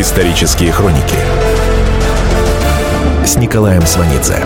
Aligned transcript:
Исторические 0.00 0.70
хроники 0.70 1.16
с 3.26 3.34
Николаем 3.34 3.84
Сванидзе. 3.84 4.44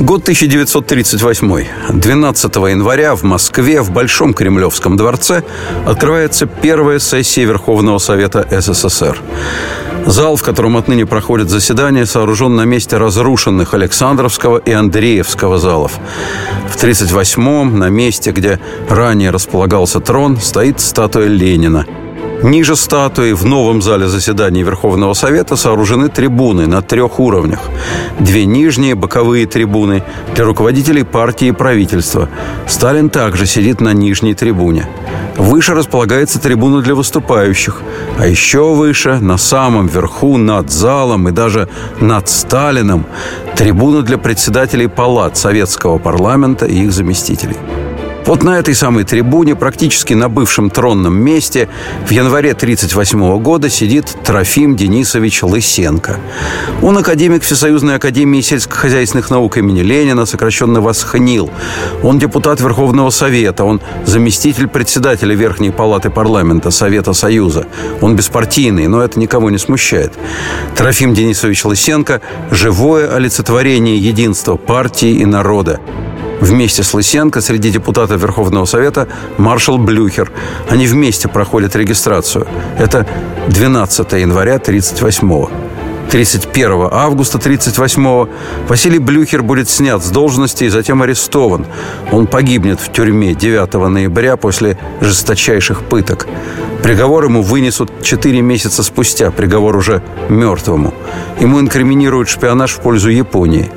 Год 0.00 0.22
1938. 0.22 1.66
12 1.90 2.56
января 2.56 3.14
в 3.14 3.24
Москве 3.24 3.82
в 3.82 3.90
Большом 3.90 4.32
Кремлевском 4.32 4.96
дворце 4.96 5.42
открывается 5.84 6.46
первая 6.46 6.98
сессия 6.98 7.44
Верховного 7.44 7.98
Совета 7.98 8.48
СССР. 8.50 9.20
Зал, 10.08 10.36
в 10.36 10.42
котором 10.42 10.78
отныне 10.78 11.04
проходит 11.04 11.50
заседание, 11.50 12.06
сооружен 12.06 12.56
на 12.56 12.64
месте 12.64 12.96
разрушенных 12.96 13.74
Александровского 13.74 14.56
и 14.56 14.72
Андреевского 14.72 15.58
залов. 15.58 15.98
В 16.70 16.82
1938-м 16.82 17.78
на 17.78 17.90
месте, 17.90 18.30
где 18.30 18.58
ранее 18.88 19.30
располагался 19.30 20.00
трон, 20.00 20.38
стоит 20.38 20.80
статуя 20.80 21.26
Ленина– 21.26 21.84
Ниже 22.42 22.76
статуи 22.76 23.32
в 23.32 23.44
новом 23.44 23.82
зале 23.82 24.06
заседаний 24.06 24.62
Верховного 24.62 25.14
Совета 25.14 25.56
сооружены 25.56 26.08
трибуны 26.08 26.68
на 26.68 26.82
трех 26.82 27.18
уровнях. 27.18 27.58
Две 28.20 28.46
нижние 28.46 28.94
боковые 28.94 29.46
трибуны 29.46 30.04
для 30.36 30.44
руководителей 30.44 31.02
партии 31.02 31.48
и 31.48 31.52
правительства. 31.52 32.28
Сталин 32.68 33.10
также 33.10 33.44
сидит 33.46 33.80
на 33.80 33.92
нижней 33.92 34.34
трибуне. 34.34 34.86
Выше 35.36 35.74
располагается 35.74 36.40
трибуна 36.40 36.80
для 36.80 36.94
выступающих, 36.94 37.82
а 38.18 38.26
еще 38.26 38.72
выше, 38.72 39.18
на 39.18 39.36
самом 39.36 39.88
верху, 39.88 40.36
над 40.36 40.70
залом 40.70 41.28
и 41.28 41.32
даже 41.32 41.68
над 42.00 42.28
Сталином, 42.28 43.04
трибуна 43.56 44.02
для 44.02 44.16
председателей 44.16 44.86
палат 44.86 45.36
советского 45.36 45.98
парламента 45.98 46.66
и 46.66 46.84
их 46.84 46.92
заместителей. 46.92 47.56
Вот 48.26 48.42
на 48.42 48.58
этой 48.58 48.74
самой 48.74 49.04
трибуне, 49.04 49.56
практически 49.56 50.12
на 50.12 50.28
бывшем 50.28 50.70
тронном 50.70 51.16
месте, 51.16 51.68
в 52.06 52.10
январе 52.10 52.52
1938 52.52 53.42
года 53.42 53.70
сидит 53.70 54.14
Трофим 54.24 54.76
Денисович 54.76 55.42
Лысенко. 55.44 56.20
Он 56.82 56.98
академик 56.98 57.42
Всесоюзной 57.42 57.96
академии 57.96 58.40
сельскохозяйственных 58.40 59.30
наук 59.30 59.56
имени 59.56 59.80
Ленина, 59.80 60.26
сокращенно 60.26 60.80
ВОСХНИЛ. 60.80 61.50
Он 62.02 62.18
депутат 62.18 62.60
Верховного 62.60 63.10
Совета, 63.10 63.64
он 63.64 63.80
заместитель 64.04 64.68
председателя 64.68 65.34
Верхней 65.34 65.70
Палаты 65.70 66.10
Парламента 66.10 66.70
Совета 66.70 67.14
Союза. 67.14 67.66
Он 68.02 68.14
беспартийный, 68.14 68.88
но 68.88 69.02
это 69.02 69.18
никого 69.18 69.50
не 69.50 69.58
смущает. 69.58 70.12
Трофим 70.76 71.14
Денисович 71.14 71.64
Лысенко– 71.64 72.20
живое 72.50 73.14
олицетворение 73.14 73.96
единства 73.96 74.56
партии 74.56 75.10
и 75.10 75.24
народа. 75.24 75.80
Вместе 76.40 76.82
с 76.82 76.94
Лысенко 76.94 77.40
среди 77.40 77.70
депутатов 77.70 78.20
Верховного 78.20 78.64
Совета 78.64 79.08
маршал 79.38 79.78
Блюхер. 79.78 80.30
Они 80.68 80.86
вместе 80.86 81.28
проходят 81.28 81.76
регистрацию. 81.76 82.46
Это 82.78 83.06
12 83.48 84.12
января 84.12 84.54
1938 84.56 85.28
года. 85.28 85.67
31 86.10 86.88
августа 86.90 87.36
1938 87.36 88.66
Василий 88.66 88.98
Блюхер 88.98 89.42
будет 89.42 89.68
снят 89.68 90.02
с 90.02 90.10
должности 90.10 90.64
и 90.64 90.68
затем 90.68 91.02
арестован. 91.02 91.66
Он 92.10 92.26
погибнет 92.26 92.80
в 92.80 92.90
тюрьме 92.90 93.34
9 93.34 93.74
ноября 93.74 94.36
после 94.36 94.78
жесточайших 95.00 95.82
пыток. 95.82 96.26
Приговор 96.82 97.24
ему 97.24 97.42
вынесут 97.42 97.90
4 98.02 98.40
месяца 98.40 98.82
спустя, 98.82 99.30
приговор 99.30 99.76
уже 99.76 100.00
мертвому. 100.28 100.94
Ему 101.40 101.60
инкриминируют 101.60 102.28
шпионаж 102.28 102.72
в 102.72 102.80
пользу 102.80 103.10
Японии. 103.10 103.70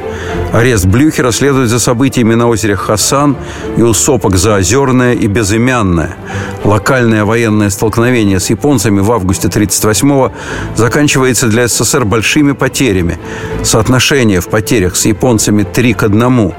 Арест 0.53 0.85
Блюхера 0.85 1.31
следует 1.31 1.69
за 1.69 1.79
событиями 1.79 2.35
на 2.35 2.47
озере 2.47 2.75
Хасан 2.75 3.35
и 3.75 3.81
у 3.81 3.93
сопок 3.93 4.37
Заозерное 4.37 5.13
и 5.13 5.27
Безымянное. 5.27 6.15
Локальное 6.63 7.25
военное 7.25 7.69
столкновение 7.69 8.39
с 8.39 8.49
японцами 8.49 8.99
в 8.99 9.11
августе 9.11 9.47
1938-го 9.47 10.31
заканчивается 10.75 11.47
для 11.47 11.67
СССР 11.67 12.05
большими 12.21 12.51
потерями. 12.51 13.17
Соотношение 13.63 14.41
в 14.41 14.47
потерях 14.47 14.95
с 14.95 15.07
японцами 15.07 15.63
3 15.63 15.93
к 15.93 16.03
1. 16.03 16.53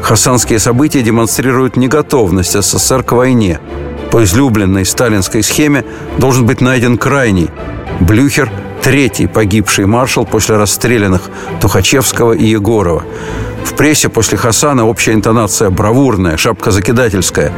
Хасанские 0.00 0.60
события 0.60 1.02
демонстрируют 1.02 1.76
неготовность 1.76 2.52
СССР 2.52 3.02
к 3.02 3.10
войне. 3.12 3.58
По 4.12 4.22
излюбленной 4.22 4.84
сталинской 4.84 5.42
схеме 5.42 5.84
должен 6.18 6.46
быть 6.46 6.60
найден 6.60 6.96
крайний. 6.96 7.50
Блюхер– 7.98 8.48
третий 8.82 9.26
погибший 9.26 9.86
маршал 9.86 10.24
после 10.24 10.56
расстрелянных 10.56 11.22
Тухачевского 11.60 12.34
и 12.34 12.46
Егорова. 12.46 13.02
В 13.68 13.74
прессе 13.74 14.08
после 14.08 14.38
Хасана 14.38 14.86
общая 14.86 15.12
интонация 15.12 15.68
бравурная, 15.68 16.38
шапка 16.38 16.70
закидательская. 16.70 17.52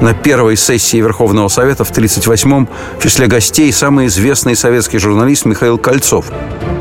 На 0.00 0.12
первой 0.12 0.56
сессии 0.56 0.96
Верховного 0.96 1.46
Совета 1.46 1.84
в 1.84 1.92
1938-м 1.92 2.68
в 2.98 3.02
числе 3.02 3.28
гостей 3.28 3.72
самый 3.72 4.08
известный 4.08 4.56
советский 4.56 4.98
журналист 4.98 5.44
Михаил 5.44 5.78
Кольцов. 5.78 6.26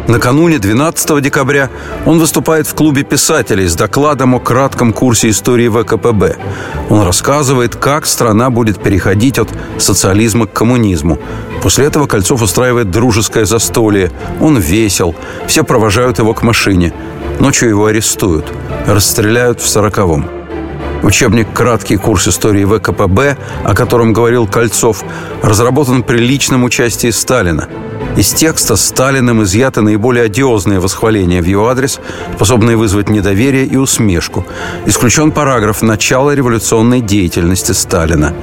Накануне 0.08 0.58
12 0.58 1.22
декабря 1.22 1.70
он 2.08 2.20
выступает 2.20 2.66
в 2.68 2.74
клубе 2.74 3.04
писателей 3.04 3.68
с 3.68 3.76
докладом 3.76 4.34
о 4.34 4.40
кратком 4.40 4.94
курсе 4.94 5.30
истории 5.30 5.70
ВКПБ. 5.70 6.38
Он 6.90 7.04
рассказывает, 7.04 7.76
как 7.76 8.08
страна 8.08 8.50
будет 8.50 8.82
переходить 8.82 9.38
от 9.38 9.50
социализма 9.78 10.48
к 10.48 10.54
коммунизму. 10.54 11.20
После 11.62 11.86
этого 11.86 12.08
Кольцов 12.08 12.42
устраивает 12.42 12.90
дружеское 12.90 13.46
застолье. 13.46 14.12
Он 14.42 14.58
весел. 14.58 15.16
Все 15.46 15.64
провожают 15.64 16.18
его 16.18 16.34
к 16.34 16.42
машине. 16.42 16.94
Ночью 17.42 17.70
его 17.70 17.88
арестуют. 17.88 18.46
Расстреляют 18.86 19.62
в 19.62 19.68
сороковом. 19.68 20.30
Учебник 21.02 21.52
«Краткий 21.52 21.98
курс 21.98 22.28
истории 22.28 22.66
ВКПБ», 22.66 23.36
о 23.64 23.74
котором 23.74 24.14
говорил 24.14 24.46
Кольцов, 24.46 25.04
разработан 25.42 26.04
при 26.04 26.20
личном 26.20 26.64
участии 26.64 27.10
Сталина. 27.10 27.68
Из 28.16 28.32
текста 28.32 28.76
Сталиным 28.76 29.42
изъяты 29.42 29.82
наиболее 29.82 30.26
одиозные 30.26 30.80
восхваления 30.80 31.42
в 31.42 31.46
его 31.46 31.68
адрес, 31.68 32.00
способные 32.36 32.78
вызвать 32.78 33.10
недоверие 33.10 33.66
и 33.66 33.76
усмешку. 33.76 34.46
Исключен 34.86 35.32
параграф 35.32 35.82
«Начало 35.82 36.36
революционной 36.36 37.02
деятельности 37.02 37.72
Сталина». 37.72 38.36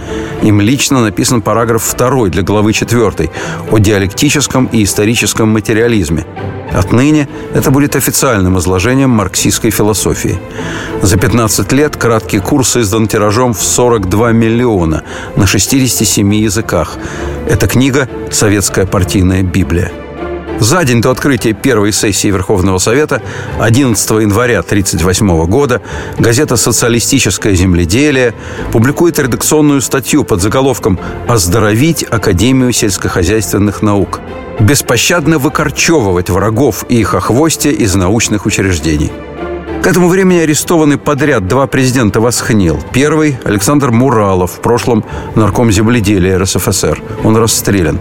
Им 0.42 0.60
лично 0.60 1.02
написан 1.02 1.40
параграф 1.40 1.84
2 1.96 2.30
для 2.30 2.42
главы 2.42 2.72
4 2.72 3.30
о 3.70 3.78
диалектическом 3.78 4.68
и 4.72 4.82
историческом 4.82 5.50
материализме. 5.50 6.26
Отныне 6.72 7.28
это 7.54 7.70
будет 7.70 7.96
официальным 7.96 8.58
изложением 8.58 9.10
марксистской 9.10 9.70
философии. 9.70 10.38
За 11.02 11.16
15 11.16 11.72
лет 11.72 11.96
краткий 11.96 12.38
курс 12.38 12.76
издан 12.76 13.08
тиражом 13.08 13.54
в 13.54 13.62
42 13.62 14.32
миллиона 14.32 15.02
на 15.36 15.46
67 15.46 16.34
языках. 16.34 16.96
Эта 17.48 17.66
книга– 17.66 18.08
советская 18.30 18.86
партийная 18.86 19.42
Библия. 19.42 19.92
За 20.60 20.84
день 20.84 21.00
до 21.00 21.12
открытия 21.12 21.52
первой 21.52 21.92
сессии 21.92 22.28
Верховного 22.28 22.78
Совета 22.78 23.22
11 23.60 24.10
января 24.10 24.58
1938 24.58 25.46
года 25.46 25.80
газета 26.18 26.56
«Социалистическое 26.56 27.54
земледелие» 27.54 28.34
публикует 28.72 29.20
редакционную 29.20 29.80
статью 29.80 30.24
под 30.24 30.42
заголовком 30.42 30.98
«Оздоровить 31.28 32.02
Академию 32.02 32.72
сельскохозяйственных 32.72 33.82
наук» 33.82 34.20
беспощадно 34.58 35.38
выкорчевывать 35.38 36.30
врагов 36.30 36.84
и 36.88 36.96
их 36.98 37.14
охвостия 37.14 37.70
из 37.70 37.94
научных 37.94 38.44
учреждений. 38.44 39.12
К 39.82 39.86
этому 39.86 40.08
времени 40.08 40.40
арестованы 40.40 40.98
подряд 40.98 41.46
два 41.46 41.68
президента 41.68 42.20
Восхнил. 42.20 42.82
Первый– 42.92 43.38
Александр 43.44 43.92
Муралов, 43.92 44.54
в 44.54 44.60
прошлом 44.60 45.04
нарком 45.36 45.70
земледелия 45.70 46.36
РСФСР. 46.36 47.00
Он 47.22 47.36
расстрелян. 47.36 48.00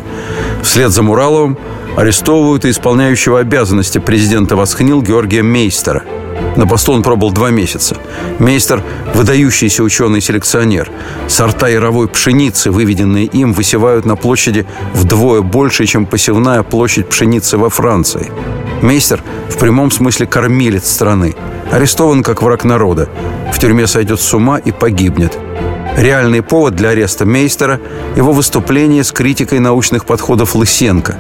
Вслед 0.64 0.92
за 0.92 1.04
Мураловым 1.04 1.58
арестовывают 1.98 2.64
исполняющего 2.64 3.40
обязанности 3.40 3.98
президента 3.98 4.56
Восхнил 4.56 5.02
Георгия 5.02 5.44
Мейстера– 5.44 6.04
на 6.58 6.66
посту 6.66 6.94
он 6.94 7.04
пробыл 7.04 7.32
два 7.32 7.52
месяца. 7.52 7.96
Мейстер– 8.40 8.84
выдающийся 9.14 9.84
ученый-селекционер. 9.84 10.90
Сорта 11.28 11.68
яровой 11.68 12.08
пшеницы, 12.08 12.72
выведенные 12.72 13.26
им, 13.26 13.54
высевают 13.54 14.06
на 14.06 14.16
площади 14.16 14.66
вдвое 14.94 15.42
больше, 15.42 15.86
чем 15.86 16.08
посевная 16.08 16.64
площадь 16.64 17.10
пшеницы 17.10 17.58
во 17.58 17.70
Франции. 17.70 18.32
Мейстер 18.82 19.22
в 19.50 19.58
прямом 19.58 19.92
смысле 19.92 20.26
кормилец 20.26 20.90
страны. 20.90 21.36
Арестован 21.72 22.24
как 22.24 22.42
враг 22.42 22.64
народа. 22.64 23.08
В 23.54 23.60
тюрьме 23.60 23.86
сойдет 23.86 24.20
с 24.20 24.34
ума 24.34 24.58
и 24.58 24.72
погибнет. 24.72 25.38
Реальный 25.98 26.42
повод 26.42 26.76
для 26.76 26.90
ареста 26.90 27.26
Мейстера– 27.26 27.82
его 28.16 28.32
выступление 28.32 29.04
с 29.04 29.12
критикой 29.12 29.60
научных 29.60 30.06
подходов 30.06 30.56
Лысенко. 30.56 31.18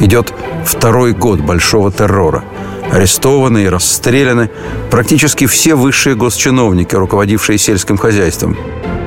Идет 0.00 0.32
второй 0.64 1.12
год 1.12 1.40
большого 1.40 1.92
террора– 1.92 2.42
Арестованы 2.90 3.64
и 3.64 3.68
расстреляны 3.68 4.50
практически 4.90 5.46
все 5.46 5.74
высшие 5.74 6.14
госчиновники, 6.14 6.94
руководившие 6.94 7.58
сельским 7.58 7.96
хозяйством. 7.96 8.56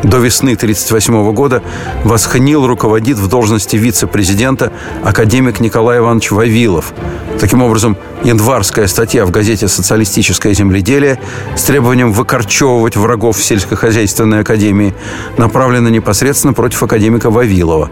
До 0.04 0.18
весны 0.18 0.54
1938 0.54 1.34
года 1.34 1.64
Восхнил 2.04 2.68
руководит 2.68 3.18
в 3.18 3.28
должности 3.28 3.76
вице-президента 3.78 4.72
академик 5.04 5.60
Николай 5.60 5.98
Иванович 5.98 6.32
Вавилов. 6.32 6.94
Таким 7.40 7.62
образом, 7.64 7.98
январская 8.24 8.88
статья 8.88 9.26
в 9.26 9.32
газете 9.32 9.68
«Социалистическое 9.68 10.54
земледелие» 10.54 11.20
с 11.56 11.64
требованием 11.64 12.12
выкорчевывать 12.12 12.96
врагов 12.96 13.42
сельскохозяйственной 13.44 14.42
академии 14.42 14.94
направлена 15.38 15.90
непосредственно 15.90 16.54
против 16.54 16.84
академика 16.84 17.30
Вавилова. 17.30 17.90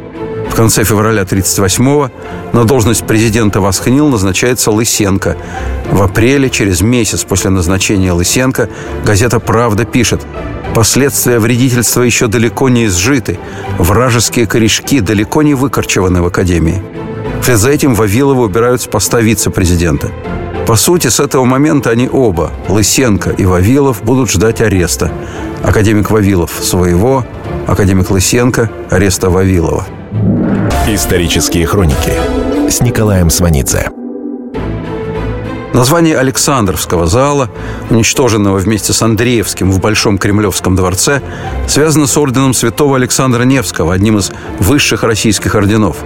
В 0.55 0.57
конце 0.57 0.85
февраля 0.85 1.23
1938-го 1.23 2.11
на 2.53 2.63
должность 2.63 3.05
президента 3.05 3.59
Восхнил 3.59 4.07
назначается 4.07 4.71
Лысенко. 4.71 5.35
В 5.91 6.01
апреле, 6.01 6.49
через 6.49 6.79
месяц 6.79 7.25
после 7.25 7.49
назначения 7.49 8.13
Лысенко, 8.13 8.69
газета 9.05 9.41
«Правда» 9.41 9.83
пишет 9.83 10.21
Последствия 10.73 11.39
вредительства 11.39 12.03
еще 12.03 12.27
далеко 12.27 12.69
не 12.69 12.85
изжиты. 12.85 13.37
Вражеские 13.77 14.47
корешки 14.47 15.01
далеко 15.01 15.41
не 15.41 15.55
выкорчеваны 15.55 16.21
в 16.21 16.27
Академии. 16.27 16.81
Вслед 17.41 17.59
за 17.59 17.71
этим 17.71 17.93
Вавилова 17.93 18.43
убирают 18.43 18.81
с 18.81 18.85
поста 18.85 19.19
вице-президента. 19.19 20.09
По 20.67 20.77
сути, 20.77 21.09
с 21.09 21.19
этого 21.19 21.43
момента 21.43 21.89
они 21.89 22.07
оба, 22.09 22.51
Лысенко 22.69 23.31
и 23.31 23.43
Вавилов, 23.43 24.03
будут 24.03 24.31
ждать 24.31 24.61
ареста. 24.61 25.11
Академик 25.63 26.11
Вавилов– 26.11 26.51
своего, 26.61 27.25
академик 27.67 28.09
Лысенко– 28.09 28.71
ареста 28.89 29.29
Вавилова. 29.29 29.85
Исторические 30.87 31.65
хроники 31.65 32.13
с 32.69 32.79
Николаем 32.79 33.31
Сванидзе. 33.31 33.89
Название 35.73 36.15
Александровского 36.15 37.07
зала, 37.07 37.49
уничтоженного 37.89 38.59
вместе 38.59 38.93
с 38.93 39.01
Андреевским 39.01 39.71
в 39.71 39.79
Большом 39.79 40.19
Кремлевском 40.19 40.75
дворце, 40.75 41.23
связано 41.67 42.05
с 42.05 42.15
орденом 42.15 42.53
святого 42.53 42.97
Александра 42.97 43.41
Невского, 43.45 43.95
одним 43.95 44.19
из 44.19 44.31
высших 44.59 45.01
российских 45.01 45.55
орденов. 45.55 45.97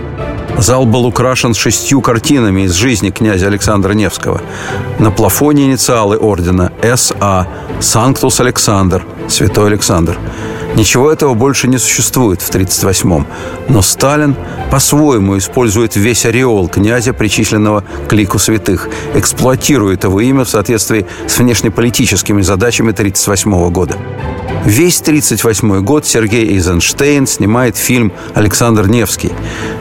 Зал 0.58 0.86
был 0.86 1.06
украшен 1.06 1.54
шестью 1.54 2.00
картинами 2.00 2.62
из 2.62 2.72
жизни 2.72 3.10
князя 3.10 3.48
Александра 3.48 3.92
Невского. 3.92 4.42
На 4.98 5.12
плафоне 5.12 5.66
инициалы 5.66 6.16
ордена 6.16 6.72
С.А. 6.82 7.48
Санктус 7.82 8.40
Александр, 8.40 9.06
Святой 9.28 9.68
Александр. 9.68 10.18
Ничего 10.76 11.12
этого 11.12 11.34
больше 11.34 11.68
не 11.68 11.78
существует 11.78 12.42
в 12.42 12.50
1938-м. 12.50 13.28
Но 13.70 13.82
Сталин 13.82 14.36
по-своему 14.72 15.38
использует 15.38 15.96
весь 15.96 16.26
ореол 16.26 16.68
князя, 16.68 17.14
причисленного 17.14 17.84
к 18.08 18.14
лику 18.14 18.40
святых, 18.40 18.88
эксплуатирует 19.16 20.04
его 20.04 20.22
имя 20.22 20.46
в 20.46 20.50
соответствии 20.50 21.06
с 21.28 21.38
внешнеполитическими 21.40 22.42
задачами 22.42 22.92
1938 22.92 23.72
года. 23.72 23.98
Весь 24.66 25.02
1938 25.02 25.84
год 25.84 26.06
Сергей 26.06 26.50
Эйзенштейн 26.50 27.26
снимает 27.28 27.78
фильм 27.78 28.12
«Александр 28.36 28.88
Невский». 28.88 29.32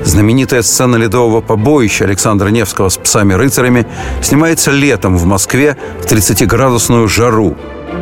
Знаменитая 0.05 0.63
сцена 0.63 0.97
ледового 0.97 1.41
побоища 1.41 2.05
Александра 2.05 2.49
Невского 2.49 2.89
с 2.89 2.97
псами-рыцарями 2.97 3.87
снимается 4.23 4.71
летом 4.71 5.17
в 5.19 5.25
Москве 5.27 5.77
в 6.01 6.07
30-градусную 6.07 7.09
жару. 7.09 7.57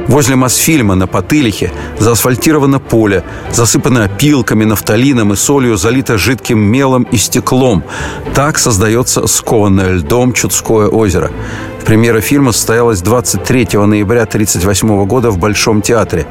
Возле 0.09 0.37
Мосфильма 0.37 0.95
на 0.95 1.07
Потылихе 1.07 1.73
заасфальтировано 1.99 2.79
поле, 2.79 3.25
засыпано 3.53 4.05
опилками, 4.05 4.65
нафталином 4.65 5.33
и 5.33 5.37
солью, 5.37 5.77
залито 5.77 6.17
жидким 6.17 6.59
мелом 6.59 7.03
и 7.05 7.17
стеклом. 7.17 7.83
Так 8.35 8.59
создается 8.59 9.27
скованное 9.27 9.93
льдом 9.95 10.33
Чудское 10.33 10.89
озеро. 10.89 11.31
Премьера 11.85 12.21
фильма 12.21 12.53
состоялась 12.53 13.01
23 13.01 13.69
ноября 13.75 14.23
1938 14.23 15.07
года 15.07 15.31
в 15.31 15.39
Большом 15.39 15.83
театре. 15.83 16.27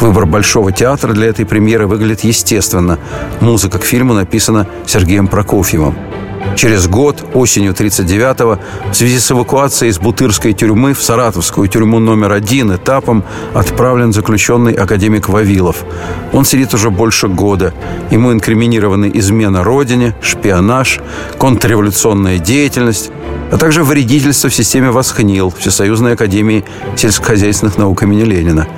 Выбор 0.00 0.26
Большого 0.26 0.72
театра 0.72 1.12
для 1.12 1.28
этой 1.28 1.46
премьеры 1.46 1.86
выглядит 1.86 2.24
естественно. 2.24 2.98
Музыка 3.40 3.78
к 3.78 3.84
фильму 3.84 4.14
написана 4.14 4.66
Сергеем 4.86 5.26
Прокофьевым. 5.28 6.21
Через 6.56 6.86
год, 6.86 7.24
осенью 7.34 7.72
1939-го, 7.72 8.58
в 8.90 8.94
связи 8.94 9.18
с 9.18 9.30
эвакуацией 9.30 9.90
из 9.90 9.98
Бутырской 9.98 10.52
тюрьмы 10.52 10.92
в 10.92 11.02
Саратовскую 11.02 11.66
тюрьму 11.66 11.98
номер 11.98 12.32
один 12.32 12.74
этапом 12.74 13.24
отправлен 13.54 14.12
заключенный 14.12 14.72
академик 14.74 15.28
Вавилов. 15.28 15.84
Он 16.32 16.44
сидит 16.44 16.74
уже 16.74 16.90
больше 16.90 17.28
года. 17.28 17.72
Ему 18.10 18.32
инкриминированы 18.32 19.10
измена 19.14 19.64
родине, 19.64 20.14
шпионаж, 20.22 21.00
контрреволюционная 21.38 22.38
деятельность, 22.38 23.10
а 23.50 23.56
также 23.56 23.82
вредительство 23.82 24.48
в 24.48 24.54
системе 24.54 24.90
Восхнил 24.90 25.50
Всесоюзной 25.50 26.12
академии 26.12 26.64
сельскохозяйственных 26.96 27.78
наук 27.78 28.02
имени 28.02 28.22
Ленина. 28.22 28.68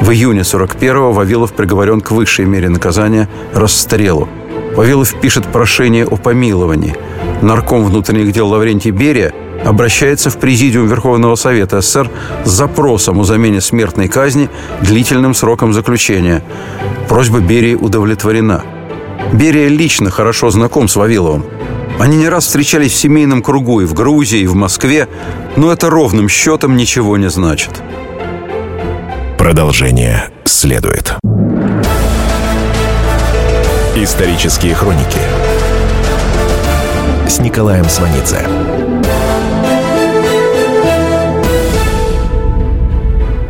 В 0.00 0.10
июне 0.10 0.40
41-го 0.40 1.12
Вавилов 1.12 1.52
приговорен 1.52 2.00
к 2.00 2.10
высшей 2.10 2.44
мере 2.44 2.68
наказания– 2.68 3.28
расстрелу. 3.54 4.28
Вавилов 4.74 5.20
пишет 5.20 5.46
прошение 5.46 6.06
о 6.06 6.16
помиловании. 6.16 6.96
Нарком 7.42 7.84
внутренних 7.84 8.32
дел 8.32 8.48
Лаврентий 8.48 8.90
Берия 8.90 9.32
обращается 9.64 10.30
в 10.30 10.38
Президиум 10.38 10.88
Верховного 10.88 11.34
Совета 11.34 11.80
СССр 11.80 12.10
с 12.44 12.50
запросом 12.50 13.20
о 13.20 13.24
замене 13.24 13.60
смертной 13.60 14.08
казни 14.08 14.48
длительным 14.82 15.34
сроком 15.34 15.72
заключения. 15.72 16.42
Просьба 17.08 17.40
Берии 17.40 17.74
удовлетворена. 17.74 18.62
Берия 19.32 19.68
лично 19.68 20.10
хорошо 20.10 20.50
знаком 20.50 20.88
с 20.88 20.96
Вавиловым. 20.96 21.44
Они 21.98 22.16
не 22.16 22.28
раз 22.28 22.46
встречались 22.46 22.92
в 22.92 22.96
семейном 22.96 23.42
кругу 23.42 23.82
и 23.82 23.84
в 23.84 23.92
Грузии, 23.92 24.40
и 24.40 24.46
в 24.46 24.54
Москве, 24.54 25.08
но 25.56 25.70
это 25.70 25.90
ровным 25.90 26.28
счетом 26.28 26.76
ничего 26.76 27.18
не 27.18 27.28
значит. 27.28 27.70
Продолжение 29.36 30.30
следует. 30.44 31.14
Исторические 33.96 34.74
хроники 34.74 35.20
с 37.30 37.38
Николаем 37.38 37.84
Сванидзе. 37.88 38.44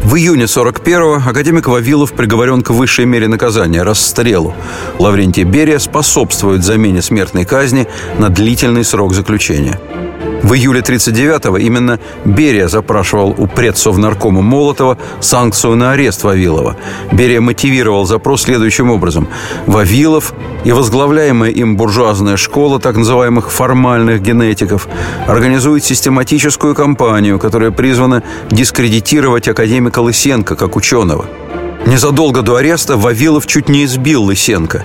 В 0.03 0.17
июне 0.17 0.45
41-го 0.45 1.27
академик 1.27 1.67
Вавилов 1.67 2.13
приговорен 2.13 2.61
к 2.61 2.71
высшей 2.71 3.07
мере 3.07 3.27
наказания– 3.27 3.83
расстрелу. 3.85 4.55
Лаврентий 4.99 5.45
Берия 5.45 5.79
способствует 5.79 6.63
замене 6.63 7.01
смертной 7.01 7.47
казни 7.47 7.89
на 8.19 8.29
длительный 8.29 8.85
срок 8.85 9.15
заключения– 9.15 9.81
в 10.51 10.55
июле 10.55 10.81
1939-го 10.81 11.59
именно 11.59 12.01
Берия 12.25 12.67
запрашивал 12.67 13.37
у 13.39 13.47
предсовнаркома 13.47 14.43
Молотова 14.43 14.99
санкцию 15.21 15.77
на 15.77 15.93
арест 15.93 16.25
Вавилова. 16.25 16.77
Берия 17.13 17.41
мотивировал 17.41 18.05
запрос 18.05 18.43
следующим 18.43 18.91
образом. 18.91 19.29
Вавилов 19.67 20.35
и 20.65 20.73
возглавляемая 20.73 21.53
им 21.53 21.77
буржуазная 21.77 22.37
школа 22.37 22.81
так 22.81 22.97
называемых 22.97 23.53
формальных 23.53 24.23
генетиков 24.23 24.89
организует 25.29 25.85
систематическую 25.85 26.75
кампанию, 26.75 27.39
которая 27.39 27.71
призвана 27.71 28.25
дискредитировать 28.51 29.47
академика 29.47 30.01
Лысенко 30.01 30.57
как 30.57 30.75
ученого– 30.75 31.27
Незадолго 31.87 32.43
до 32.43 32.57
ареста 32.57 32.97
Вавилов 32.97 33.47
чуть 33.47 33.69
не 33.69 33.85
избил 33.85 34.25
Лысенко. 34.25 34.83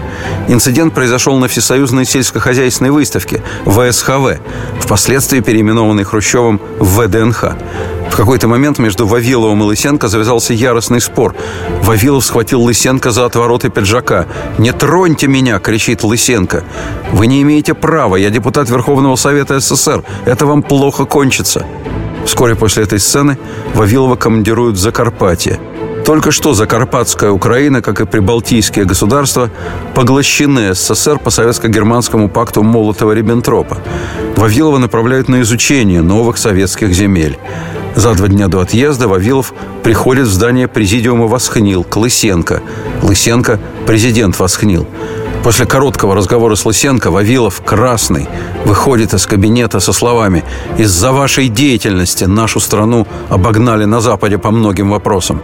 Инцидент 0.48 0.94
произошел 0.94 1.38
на 1.38 1.48
Всесоюзной 1.48 2.06
сельскохозяйственной 2.06 2.92
выставке 2.92 3.44
ВСХВ, 3.66 4.40
впоследствии 4.80 5.42
переименованной 5.42 6.06
Хрущевым 6.06 6.62
в 6.80 7.02
ВДНХ. 7.02 7.56
В 8.10 8.16
какой-то 8.16 8.48
момент 8.48 8.80
между 8.80 9.06
Вавиловым 9.06 9.62
и 9.62 9.66
Лысенко 9.66 10.08
завязался 10.08 10.54
яростный 10.54 11.02
спор. 11.02 11.36
Вавилов 11.84 12.26
схватил 12.26 12.62
Лысенко 12.62 13.12
за 13.12 13.26
отвороты 13.26 13.70
пиджака. 13.70 14.26
«Не 14.58 14.72
троньте 14.72 15.28
меня!»– 15.28 15.60
кричит 15.60 16.04
Лысенко. 16.04 16.64
«Вы 17.12 17.28
не 17.28 17.42
имеете 17.42 17.74
права, 17.74 18.16
я 18.16 18.30
депутат 18.30 18.70
Верховного 18.70 19.18
Совета 19.18 19.60
СССР. 19.60 20.04
Это 20.26 20.46
вам 20.46 20.64
плохо 20.64 21.06
кончится». 21.06 21.66
Вскоре 22.26 22.56
после 22.56 22.84
этой 22.84 23.00
сцены 23.00 23.38
Вавилова 23.74 24.16
командируют 24.16 24.78
в 24.78 24.80
Закарпатье– 24.80 25.60
только 26.06 26.32
что 26.32 26.54
Закарпатская 26.54 27.32
Украина, 27.32 27.82
как 27.82 28.00
и 28.00 28.06
прибалтийские 28.06 28.86
государства, 28.86 29.50
поглощены 29.96 30.76
СССР 30.76 31.18
по 31.18 31.32
советско-германскому 31.32 32.30
пакту 32.30 32.62
Молотова-Риббентропа. 32.62 33.80
Вавилова 34.36 34.78
направляют 34.78 35.30
на 35.30 35.42
изучение 35.42 36.04
новых 36.04 36.38
советских 36.38 36.94
земель. 36.94 37.40
За 37.96 38.14
два 38.14 38.28
дня 38.28 38.48
до 38.48 38.60
отъезда 38.60 39.08
Вавилов 39.08 39.54
приходит 39.84 40.28
в 40.28 40.32
здание 40.32 40.68
президиума 40.68 41.26
Восхнил 41.26 41.84
к 41.84 41.96
Лысенко. 41.96 42.62
Лысенко– 43.02 43.60
президент 43.88 44.38
Восхнил. 44.38 44.86
После 45.44 45.66
короткого 45.66 46.14
разговора 46.16 46.56
с 46.56 46.66
Лысенко 46.66 47.10
Вавилов, 47.10 47.62
красный, 47.66 48.28
выходит 48.66 49.14
из 49.16 49.26
кабинета 49.26 49.80
со 49.80 49.92
словами 49.92 50.44
«Из-за 50.78 51.12
вашей 51.12 51.48
деятельности 51.48 52.26
нашу 52.26 52.60
страну 52.60 53.08
обогнали 53.30 53.86
на 53.86 54.02
Западе 54.02 54.38
по 54.38 54.52
многим 54.52 54.92
вопросам». 54.92 55.42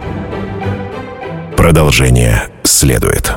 Продолжение 1.62 2.48
следует. 2.64 3.34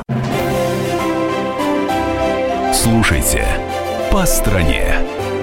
Слушайте 2.74 3.46
«По 4.10 4.26
стране». 4.26 4.96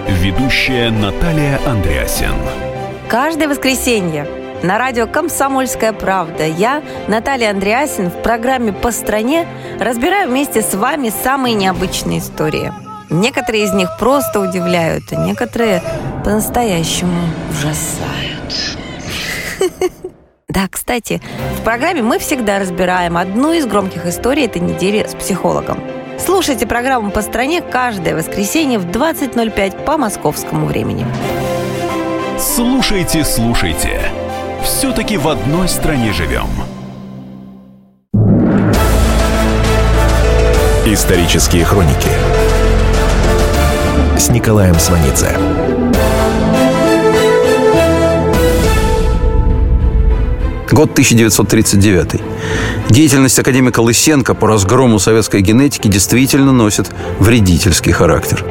Ведущая 0.09 0.89
Наталья 0.89 1.61
Андреасен. 1.65 2.35
Каждое 3.07 3.47
воскресенье 3.47 4.27
на 4.63 4.77
радио 4.77 5.07
«Комсомольская 5.07 5.93
правда». 5.93 6.45
Я, 6.45 6.83
Наталья 7.07 7.51
Андреасин, 7.51 8.09
в 8.09 8.21
программе 8.21 8.73
«По 8.73 8.91
стране» 8.91 9.47
разбираю 9.79 10.29
вместе 10.29 10.61
с 10.61 10.73
вами 10.73 11.09
самые 11.23 11.55
необычные 11.55 12.19
истории. 12.19 12.73
Некоторые 13.09 13.63
из 13.63 13.71
них 13.71 13.97
просто 13.97 14.41
удивляют, 14.41 15.05
а 15.11 15.25
некоторые 15.25 15.81
по-настоящему 16.25 17.29
ужасают. 17.49 18.51
Да, 20.53 20.67
кстати, 20.69 21.19
в 21.57 21.63
программе 21.63 22.03
мы 22.03 22.19
всегда 22.19 22.59
разбираем 22.59 23.17
одну 23.17 23.53
из 23.53 23.65
громких 23.65 24.05
историй 24.05 24.45
этой 24.45 24.61
недели 24.61 25.03
с 25.03 25.15
психологом. 25.15 25.79
Слушайте 26.23 26.67
программу 26.67 27.09
«По 27.09 27.23
стране» 27.23 27.61
каждое 27.61 28.15
воскресенье 28.15 28.77
в 28.77 28.85
20.05 28.85 29.83
по 29.83 29.97
московскому 29.97 30.67
времени. 30.67 31.07
Слушайте, 32.37 33.23
слушайте. 33.23 33.99
Все-таки 34.63 35.17
в 35.17 35.27
одной 35.27 35.67
стране 35.67 36.13
живем. 36.13 36.47
Исторические 40.85 41.65
хроники 41.65 42.09
с 44.19 44.29
Николаем 44.29 44.75
Сванидзе. 44.75 45.72
Год 50.73 50.93
1939. 50.93 52.19
Деятельность 52.89 53.37
академика 53.37 53.79
Лысенко 53.79 54.33
по 54.33 54.47
разгрому 54.47 54.97
советской 54.97 55.41
генетики 55.41 55.87
действительно 55.87 56.51
носит 56.51 56.89
вредительский 57.19 57.91
характер. 57.91 58.43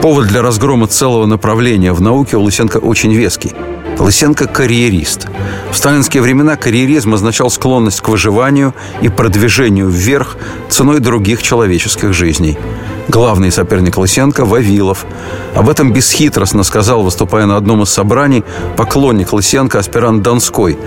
Повод 0.00 0.28
для 0.28 0.40
разгрома 0.40 0.86
целого 0.86 1.26
направления 1.26 1.92
в 1.92 2.00
науке 2.00 2.36
у 2.36 2.42
Лысенко 2.42 2.76
очень 2.76 3.12
веский. 3.12 3.54
Лысенко– 3.98 4.46
карьерист. 4.46 5.26
В 5.72 5.76
сталинские 5.76 6.22
времена 6.22 6.54
карьеризм 6.54 7.14
означал 7.14 7.50
склонность 7.50 8.02
к 8.02 8.08
выживанию 8.08 8.72
и 9.02 9.08
продвижению 9.08 9.88
вверх 9.88 10.36
ценой 10.68 11.00
других 11.00 11.42
человеческих 11.42 12.12
жизней. 12.12 12.56
Главный 13.08 13.50
соперник 13.50 13.96
Лысенко– 13.96 14.44
Вавилов. 14.46 15.06
Об 15.54 15.70
этом 15.70 15.94
бесхитростно 15.94 16.62
сказал, 16.62 17.02
выступая 17.02 17.46
на 17.46 17.56
одном 17.56 17.82
из 17.82 17.88
собраний, 17.88 18.44
поклонник 18.76 19.32
Лысенко, 19.32 19.78
аспирант 19.78 20.22
Донской. 20.22 20.78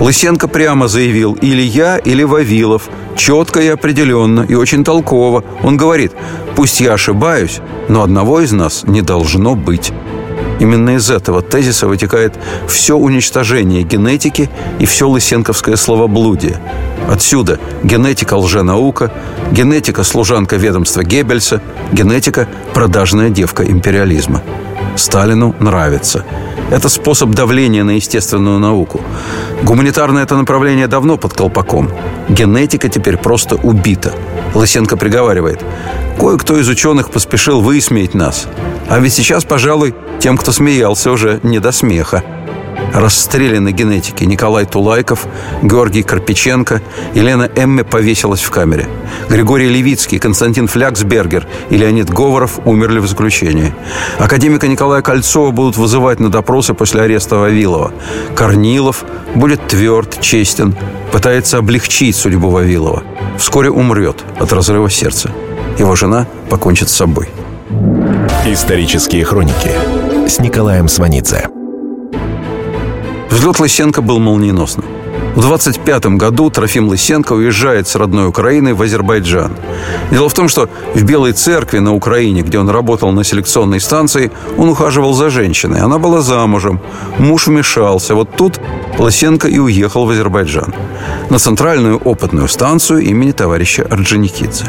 Лысенко 0.00 0.48
прямо 0.48 0.88
заявил 0.88 1.34
«или 1.34 1.62
я, 1.62 1.96
или 1.96 2.24
Вавилов». 2.24 2.88
Четко 3.16 3.60
и 3.60 3.68
определенно, 3.68 4.40
и 4.40 4.54
очень 4.54 4.82
толково. 4.82 5.44
Он 5.62 5.76
говорит 5.76 6.12
«пусть 6.56 6.80
я 6.80 6.94
ошибаюсь, 6.94 7.60
но 7.88 8.02
одного 8.02 8.40
из 8.40 8.50
нас 8.50 8.82
не 8.84 9.02
должно 9.02 9.54
быть». 9.54 9.92
Именно 10.60 10.96
из 10.96 11.10
этого 11.10 11.40
тезиса 11.42 11.88
вытекает 11.88 12.34
все 12.68 12.94
уничтожение 12.94 13.82
генетики 13.82 14.50
и 14.78 14.86
все 14.86 15.08
лысенковское 15.08 15.76
словоблудие. 15.76 16.60
Отсюда 17.08 17.58
генетика– 17.82 18.34
лженаука, 18.36 19.10
генетика– 19.50 20.02
служанка 20.04 20.56
ведомства 20.56 21.02
Геббельса, 21.02 21.62
генетика– 21.92 22.46
продажная 22.74 23.30
девка 23.30 23.64
империализма. 23.64 24.42
Сталину 25.00 25.54
нравится. 25.60 26.24
Это 26.70 26.88
способ 26.88 27.30
давления 27.30 27.84
на 27.84 27.92
естественную 27.92 28.58
науку. 28.58 29.00
Гуманитарное 29.62 30.22
это 30.22 30.36
направление 30.36 30.86
давно 30.86 31.16
под 31.16 31.32
колпаком. 31.32 31.90
Генетика 32.28 32.88
теперь 32.88 33.16
просто 33.16 33.56
убита. 33.56 34.12
Лысенко 34.54 34.96
приговаривает. 34.96 35.64
Кое-кто 36.18 36.58
из 36.58 36.68
ученых 36.68 37.10
поспешил 37.10 37.60
высмеять 37.60 38.14
нас. 38.14 38.46
А 38.88 38.98
ведь 38.98 39.14
сейчас, 39.14 39.44
пожалуй, 39.44 39.94
тем, 40.18 40.36
кто 40.36 40.52
смеялся, 40.52 41.10
уже 41.10 41.40
не 41.42 41.58
до 41.60 41.72
смеха. 41.72 42.22
Расстреляны 42.94 43.72
генетики 43.72 44.24
Николай 44.24 44.66
Тулайков, 44.66 45.26
Георгий 45.62 46.02
Карпиченко, 46.02 46.82
Елена 47.14 47.48
Эмме 47.54 47.84
повесилась 47.84 48.40
в 48.40 48.50
камере. 48.50 48.88
Григорий 49.28 49.68
Левицкий, 49.68 50.18
Константин 50.18 50.66
Фляксбергер 50.66 51.46
и 51.70 51.76
Леонид 51.76 52.10
Говоров 52.10 52.60
умерли 52.64 52.98
в 52.98 53.06
заключении. 53.06 53.72
Академика 54.18 54.66
Николая 54.68 55.02
Кольцова 55.02 55.50
будут 55.50 55.76
вызывать 55.76 56.20
на 56.20 56.30
допросы 56.30 56.74
после 56.74 57.02
ареста 57.02 57.36
Вавилова. 57.36 57.92
Корнилов 58.34 59.04
будет 59.34 59.66
тверд, 59.68 60.20
честен, 60.20 60.74
пытается 61.12 61.58
облегчить 61.58 62.16
судьбу 62.16 62.50
Вавилова. 62.50 63.02
Вскоре 63.38 63.70
умрет 63.70 64.24
от 64.38 64.52
разрыва 64.52 64.90
сердца. 64.90 65.30
Его 65.78 65.94
жена 65.94 66.26
покончит 66.48 66.88
с 66.88 66.96
собой. 66.96 67.28
Исторические 68.46 69.24
хроники 69.24 69.70
с 70.28 70.38
Николаем 70.40 70.88
Сванидзе. 70.88 71.59
Взлет 73.30 73.60
Лысенко 73.60 74.02
был 74.02 74.18
молниеносным. 74.18 74.86
В 75.34 75.40
25 75.40 76.06
году 76.16 76.50
Трофим 76.50 76.88
Лысенко 76.88 77.34
уезжает 77.34 77.86
с 77.86 77.94
родной 77.94 78.26
Украины 78.26 78.74
в 78.74 78.82
Азербайджан. 78.82 79.52
Дело 80.10 80.28
в 80.28 80.34
том, 80.34 80.48
что 80.48 80.68
в 80.94 81.04
Белой 81.04 81.32
церкви 81.32 81.78
на 81.78 81.94
Украине, 81.94 82.42
где 82.42 82.58
он 82.58 82.68
работал 82.68 83.12
на 83.12 83.22
селекционной 83.22 83.80
станции, 83.80 84.32
он 84.58 84.68
ухаживал 84.68 85.14
за 85.14 85.30
женщиной. 85.30 85.80
Она 85.80 85.98
была 85.98 86.20
замужем. 86.20 86.80
Муж 87.18 87.46
вмешался. 87.46 88.14
Вот 88.16 88.34
тут 88.36 88.60
Лысенко 88.98 89.46
и 89.46 89.58
уехал 89.58 90.04
в 90.04 90.10
Азербайджан. 90.10 90.74
На 91.30 91.38
центральную 91.38 91.98
опытную 91.98 92.48
станцию 92.48 93.00
имени 93.00 93.30
товарища 93.30 93.86
Орджоникидзе. 93.88 94.64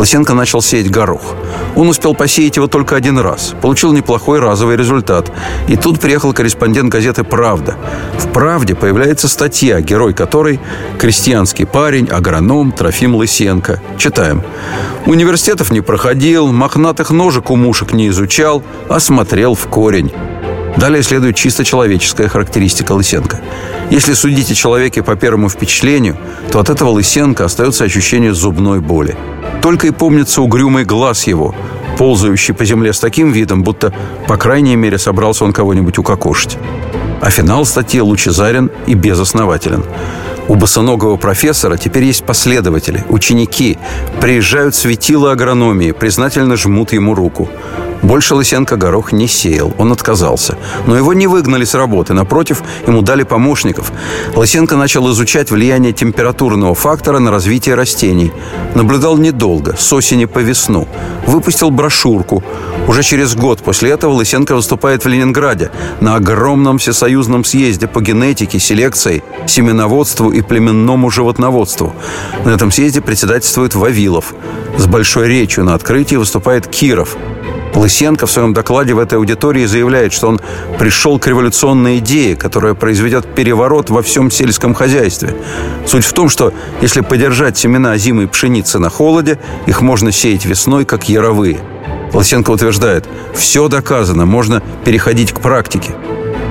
Лысенко 0.00 0.32
начал 0.32 0.62
сеять 0.62 0.90
горох. 0.90 1.34
Он 1.76 1.90
успел 1.90 2.14
посеять 2.14 2.56
его 2.56 2.68
только 2.68 2.96
один 2.96 3.18
раз. 3.18 3.54
Получил 3.60 3.92
неплохой 3.92 4.38
разовый 4.40 4.78
результат. 4.78 5.30
И 5.68 5.76
тут 5.76 6.00
приехал 6.00 6.32
корреспондент 6.32 6.90
газеты 6.90 7.22
«Правда». 7.22 7.76
В 8.18 8.32
«Правде» 8.32 8.74
появляется 8.74 9.28
статья, 9.28 9.82
герой 9.82 10.14
которой– 10.14 10.58
крестьянский 10.98 11.66
парень, 11.66 12.08
агроном 12.08 12.72
Трофим 12.72 13.14
Лысенко. 13.14 13.82
Читаем. 13.98 14.42
Университетов 15.04 15.70
не 15.70 15.82
проходил, 15.82 16.50
мохнатых 16.50 17.10
ножек 17.10 17.50
у 17.50 17.56
мушек 17.56 17.92
не 17.92 18.08
изучал, 18.08 18.62
а 18.88 19.00
смотрел 19.00 19.54
в 19.54 19.66
корень. 19.66 20.10
Далее 20.76 21.02
следует 21.02 21.36
чисто 21.36 21.64
человеческая 21.64 22.28
характеристика 22.28 22.92
Лысенко. 22.92 23.40
Если 23.90 24.14
судить 24.14 24.50
о 24.50 24.54
человеке 24.54 25.02
по 25.02 25.16
первому 25.16 25.48
впечатлению, 25.48 26.16
то 26.52 26.60
от 26.60 26.70
этого 26.70 26.90
Лысенко 26.90 27.44
остается 27.44 27.84
ощущение 27.84 28.32
зубной 28.32 28.80
боли. 28.80 29.16
Только 29.62 29.88
и 29.88 29.90
помнится 29.90 30.40
угрюмый 30.42 30.84
глаз 30.84 31.26
его, 31.26 31.54
ползающий 31.98 32.54
по 32.54 32.64
земле 32.64 32.92
с 32.92 33.00
таким 33.00 33.32
видом, 33.32 33.62
будто, 33.62 33.92
по 34.26 34.36
крайней 34.36 34.76
мере, 34.76 34.96
собрался 34.96 35.44
он 35.44 35.52
кого-нибудь 35.52 35.98
укокошить. 35.98 36.56
А 37.20 37.30
финал 37.30 37.66
статьи 37.66 38.00
лучезарен 38.00 38.70
и 38.86 38.94
безоснователен. 38.94 39.84
У 40.50 40.56
босоногого 40.56 41.16
профессора 41.16 41.76
теперь 41.76 42.02
есть 42.02 42.24
последователи, 42.24 43.04
ученики. 43.08 43.78
Приезжают 44.20 44.74
светила 44.74 45.30
агрономии, 45.30 45.92
признательно 45.92 46.56
жмут 46.56 46.92
ему 46.92 47.14
руку. 47.14 47.48
Больше 48.02 48.34
Лысенко 48.34 48.74
горох 48.74 49.12
не 49.12 49.28
сеял, 49.28 49.72
он 49.78 49.92
отказался. 49.92 50.58
Но 50.88 50.96
его 50.96 51.12
не 51.12 51.28
выгнали 51.28 51.64
с 51.64 51.74
работы, 51.74 52.14
напротив, 52.14 52.64
ему 52.84 53.02
дали 53.02 53.22
помощников. 53.22 53.92
Лысенко 54.34 54.76
начал 54.76 55.08
изучать 55.12 55.52
влияние 55.52 55.92
температурного 55.92 56.74
фактора 56.74 57.20
на 57.20 57.30
развитие 57.30 57.76
растений. 57.76 58.32
Наблюдал 58.74 59.18
недолго, 59.18 59.76
с 59.76 59.92
осени 59.92 60.24
по 60.24 60.40
весну. 60.40 60.88
Выпустил 61.26 61.70
брошюрку. 61.70 62.42
Уже 62.88 63.02
через 63.02 63.34
год 63.34 63.60
после 63.62 63.90
этого 63.90 64.12
Лысенко 64.12 64.54
выступает 64.54 65.04
в 65.04 65.08
Ленинграде 65.08 65.70
на 66.00 66.16
огромном 66.16 66.78
всесоюзном 66.78 67.44
съезде 67.44 67.86
по 67.86 68.00
генетике, 68.00 68.58
селекции, 68.58 69.22
семеноводству 69.46 70.30
и 70.30 70.40
племенному 70.42 71.10
животноводству. 71.10 71.94
На 72.44 72.50
этом 72.50 72.70
съезде 72.72 73.00
председательствует 73.00 73.74
Вавилов. 73.74 74.34
С 74.76 74.86
большой 74.86 75.28
речью 75.28 75.64
на 75.64 75.74
открытии 75.74 76.16
выступает 76.16 76.66
Киров– 76.66 77.16
Лысенко 77.74 78.26
в 78.26 78.30
своем 78.30 78.52
докладе 78.52 78.94
в 78.94 78.98
этой 78.98 79.18
аудитории 79.18 79.64
заявляет, 79.64 80.12
что 80.12 80.28
он 80.28 80.40
пришел 80.78 81.18
к 81.18 81.26
революционной 81.26 81.98
идее, 81.98 82.36
которая 82.36 82.74
произведет 82.74 83.34
переворот 83.34 83.90
во 83.90 84.02
всем 84.02 84.30
сельском 84.30 84.74
хозяйстве. 84.74 85.34
Суть 85.86 86.04
в 86.04 86.12
том, 86.12 86.28
что 86.28 86.52
если 86.80 87.00
подержать 87.00 87.56
семена 87.56 87.96
зимой 87.96 88.28
пшеницы 88.28 88.78
на 88.78 88.90
холоде, 88.90 89.38
их 89.66 89.80
можно 89.80 90.12
сеять 90.12 90.44
весной, 90.44 90.84
как 90.84 91.08
яровые. 91.08 91.60
Лысенко 92.12 92.50
утверждает, 92.50 93.08
все 93.34 93.68
доказано, 93.68 94.26
можно 94.26 94.62
переходить 94.84 95.32
к 95.32 95.40
практике. 95.40 95.94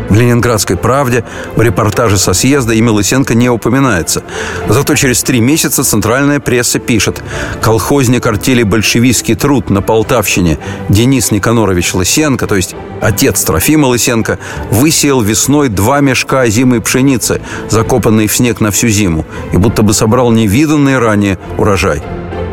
В 0.09 0.15
«Ленинградской 0.15 0.75
правде» 0.75 1.23
в 1.55 1.61
репортаже 1.61 2.17
со 2.17 2.33
съезда 2.33 2.73
имя 2.73 2.91
Лысенко 2.91 3.35
не 3.35 3.47
упоминается. 3.47 4.23
Зато 4.67 4.95
через 4.95 5.21
три 5.21 5.39
месяца 5.39 5.83
центральная 5.83 6.39
пресса 6.39 6.79
пишет 6.79 7.21
«Колхозник 7.61 8.25
артели 8.25 8.63
«Большевистский 8.63 9.35
труд» 9.35 9.69
на 9.69 9.83
Полтавщине 9.83 10.57
Денис 10.89 11.29
Никанорович 11.29 11.93
Лысенко, 11.93 12.47
то 12.47 12.55
есть 12.55 12.75
отец 13.01 13.43
Трофима 13.43 13.85
Лысенко, 13.85 14.39
высеял 14.71 15.21
весной 15.21 15.69
два 15.69 16.01
мешка 16.01 16.47
зимой 16.47 16.81
пшеницы, 16.81 17.39
закопанной 17.69 18.25
в 18.25 18.35
снег 18.35 18.61
на 18.61 18.71
всю 18.71 18.87
зиму, 18.87 19.27
и 19.53 19.57
будто 19.57 19.83
бы 19.83 19.93
собрал 19.93 20.31
невиданный 20.31 20.97
ранее 20.97 21.37
урожай. 21.57 22.01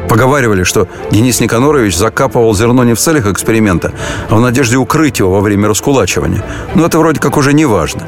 Поговаривали, 0.08 0.62
что 0.62 0.88
Денис 1.10 1.40
Никанорович 1.40 1.96
закапывал 1.96 2.54
зерно 2.54 2.84
не 2.84 2.94
в 2.94 2.98
целях 2.98 3.26
эксперимента, 3.26 3.92
а 4.28 4.36
в 4.36 4.40
надежде 4.40 4.76
укрыть 4.76 5.18
его 5.18 5.32
во 5.32 5.40
время 5.40 5.68
раскулачивания. 5.68 6.44
Но 6.74 6.86
это 6.86 6.98
вроде 6.98 7.20
как 7.20 7.36
уже 7.36 7.52
не 7.52 7.64
важно. 7.64 8.02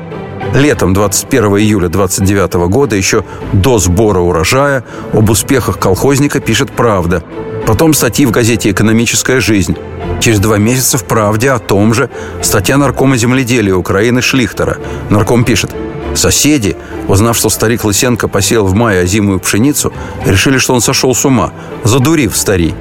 Летом 0.55 0.95
21 0.95 1.59
июля 1.59 1.89
29 1.89 2.69
года, 2.69 2.97
еще 2.97 3.25
до 3.53 3.79
сбора 3.79 4.21
урожая, 4.21 4.85
об 5.13 5.29
успехах 5.29 5.79
колхозника 5.79 6.41
пишет 6.41 6.71
«Правда». 6.71 7.23
Потом 7.67 7.93
статьи 7.93 8.25
в 8.25 8.31
газете 8.31 8.71
«Экономическая 8.71 9.41
жизнь». 9.41 9.77
Через 10.21 10.39
два 10.39 10.57
месяца 10.57 10.97
в 10.97 11.05
«Правде» 11.05 11.51
о 11.51 11.59
том 11.59 11.93
же 11.93 12.09
статья 12.41 12.79
наркома 12.79 13.17
земледелия 13.17 13.75
Украины 13.75 14.23
Шлихтера. 14.23 14.79
Нарком 15.11 15.45
пишет 15.45 15.75
Соседи, 16.19 16.77
узнав, 17.07 17.37
что 17.37 17.49
старик 17.49 17.85
Лысенко 17.85 18.27
посеял 18.27 18.67
в 18.67 18.75
мае 18.75 19.03
озимую 19.03 19.39
пшеницу, 19.39 19.93
решили, 20.27 20.59
что 20.59 20.75
он 20.75 20.81
сошел 20.81 21.15
с 21.15 21.25
ума, 21.25 21.53
задурив 21.85 22.37
старей. 22.37 22.75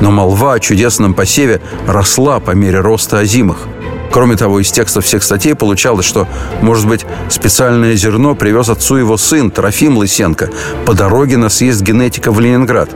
Но 0.00 0.10
молва 0.10 0.54
о 0.54 0.58
чудесном 0.58 1.12
посеве 1.12 1.60
росла 1.86 2.40
по 2.40 2.52
мере 2.52 2.80
роста 2.80 3.18
озимых– 3.18 3.58
Кроме 4.10 4.36
того, 4.36 4.60
из 4.60 4.70
текстов 4.70 5.04
всех 5.04 5.22
статей 5.22 5.54
получалось, 5.54 6.06
что, 6.06 6.26
может 6.62 6.88
быть, 6.88 7.04
специальное 7.28 7.94
зерно 7.94 8.34
привез 8.34 8.68
отцу 8.68 8.96
его 8.96 9.16
сын 9.16 9.50
Трофим 9.50 9.98
Лысенко 9.98 10.50
по 10.86 10.94
дороге 10.94 11.36
на 11.36 11.48
съезд 11.48 11.82
генетика 11.82 12.32
в 12.32 12.40
Ленинград. 12.40 12.90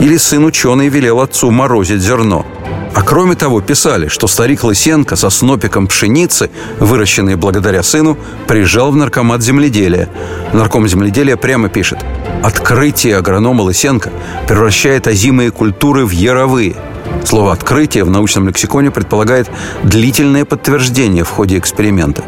Или 0.00 0.16
сын 0.16 0.44
ученый 0.44 0.88
велел 0.88 1.20
отцу 1.20 1.50
морозить 1.50 2.00
зерно. 2.00 2.46
А 2.94 3.02
кроме 3.02 3.34
того, 3.34 3.60
писали, 3.60 4.08
что 4.08 4.26
старик 4.26 4.64
Лысенко 4.64 5.16
со 5.16 5.30
снопиком 5.30 5.86
пшеницы, 5.86 6.50
выращенной 6.78 7.36
благодаря 7.36 7.82
сыну, 7.82 8.18
приезжал 8.46 8.90
в 8.92 8.96
наркомат 8.96 9.42
земледелия. 9.42 10.08
Нарком 10.52 10.86
земледелия 10.86 11.36
прямо 11.36 11.68
пишет 11.68 11.98
«Открытие 12.42 13.16
агронома 13.16 13.62
Лысенко 13.62 14.10
превращает 14.46 15.06
озимые 15.06 15.50
культуры 15.50 16.04
в 16.04 16.10
яровые– 16.10 16.76
Слово 17.24 17.52
«открытие» 17.52 18.04
в 18.04 18.10
научном 18.10 18.48
лексиконе 18.48 18.90
предполагает 18.90 19.50
длительное 19.82 20.44
подтверждение 20.44 21.24
в 21.24 21.30
ходе 21.30 21.58
эксперимента. 21.58 22.24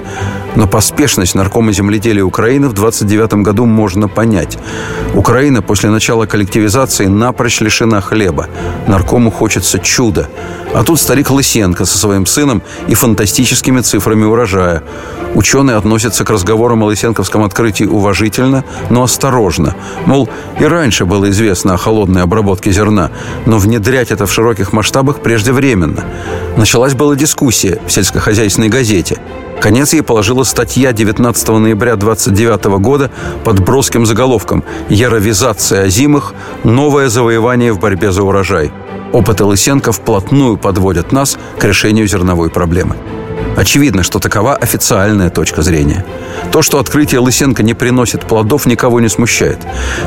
Но 0.56 0.66
поспешность 0.66 1.34
наркома 1.34 1.72
земледелия 1.72 2.22
Украины 2.22 2.68
в 2.68 2.72
29 2.72 3.34
году 3.42 3.64
можно 3.64 4.08
понять. 4.08 4.58
Украина 5.14 5.62
после 5.62 5.90
начала 5.90 6.26
коллективизации 6.26 7.06
напрочь 7.06 7.60
лишена 7.60 8.00
хлеба. 8.00 8.48
Наркому 8.86 9.30
хочется 9.30 9.78
чуда. 9.78 10.28
А 10.72 10.82
тут 10.82 11.00
старик 11.00 11.30
Лысенко 11.30 11.84
со 11.84 11.98
своим 11.98 12.26
сыном 12.26 12.62
и 12.88 12.94
фантастическими 12.94 13.80
цифрами 13.80 14.24
урожая. 14.24 14.82
Ученые 15.34 15.76
относятся 15.76 16.24
к 16.24 16.30
разговорам 16.30 16.82
о 16.82 16.86
лысенковском 16.86 17.42
открытии 17.42 17.84
уважительно, 17.84 18.64
но 18.90 19.02
осторожно. 19.02 19.74
Мол, 20.06 20.28
и 20.60 20.64
раньше 20.64 21.04
было 21.04 21.30
известно 21.30 21.74
о 21.74 21.76
холодной 21.76 22.22
обработке 22.22 22.70
зерна, 22.70 23.10
но 23.46 23.58
внедрять 23.58 24.10
это 24.10 24.26
в 24.26 24.32
широких 24.32 24.72
масштабах 24.72 25.20
преждевременно. 25.20 26.04
Началась 26.56 26.94
была 26.94 27.16
дискуссия 27.16 27.80
в 27.86 27.92
сельскохозяйственной 27.92 28.68
газете. 28.68 29.18
Конец 29.60 29.94
ей 29.94 30.02
положила 30.02 30.44
статья 30.44 30.92
19 30.92 31.48
ноября 31.48 31.96
29 31.96 32.64
года 32.80 33.10
под 33.44 33.60
броским 33.60 34.06
заголовком 34.06 34.62
«Яровизация 34.88 35.84
озимых. 35.84 36.34
Новое 36.64 37.08
завоевание 37.08 37.72
в 37.72 37.80
борьбе 37.80 38.12
за 38.12 38.22
урожай». 38.22 38.72
Опыты 39.12 39.44
Лысенко 39.44 39.92
вплотную 39.92 40.56
подводят 40.56 41.12
нас 41.12 41.38
к 41.58 41.64
решению 41.64 42.06
зерновой 42.06 42.50
проблемы. 42.50 42.96
Очевидно, 43.56 44.02
что 44.02 44.18
такова 44.18 44.56
официальная 44.56 45.30
точка 45.30 45.62
зрения. 45.62 46.04
То, 46.50 46.62
что 46.62 46.78
открытие 46.78 47.20
Лысенко 47.20 47.62
не 47.62 47.74
приносит 47.74 48.22
плодов, 48.22 48.66
никого 48.66 49.00
не 49.00 49.08
смущает. 49.08 49.58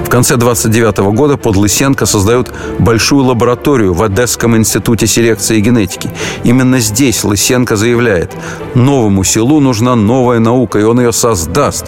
В 0.05 0.09
конце 0.09 0.35
29 0.35 0.97
года 1.15 1.37
под 1.37 1.55
Лысенко 1.55 2.05
создают 2.05 2.51
большую 2.79 3.23
лабораторию 3.23 3.93
в 3.93 4.03
Одесском 4.03 4.57
институте 4.57 5.07
селекции 5.07 5.57
и 5.57 5.61
генетики. 5.61 6.09
Именно 6.43 6.79
здесь 6.79 7.23
Лысенко 7.23 7.75
заявляет, 7.75 8.35
новому 8.75 9.23
селу 9.23 9.59
нужна 9.59 9.95
новая 9.95 10.39
наука, 10.39 10.79
и 10.79 10.83
он 10.83 10.99
ее 10.99 11.11
создаст. 11.11 11.85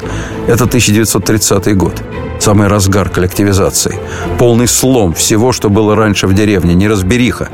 Это 0.47 0.63
1930 0.63 1.75
год. 1.75 2.01
Самый 2.39 2.67
разгар 2.67 3.09
коллективизации. 3.09 3.99
Полный 4.37 4.67
слом 4.67 5.13
всего, 5.13 5.51
что 5.51 5.69
было 5.69 5.95
раньше 5.95 6.25
в 6.25 6.33
деревне, 6.33 6.73
неразбериха. 6.73 7.49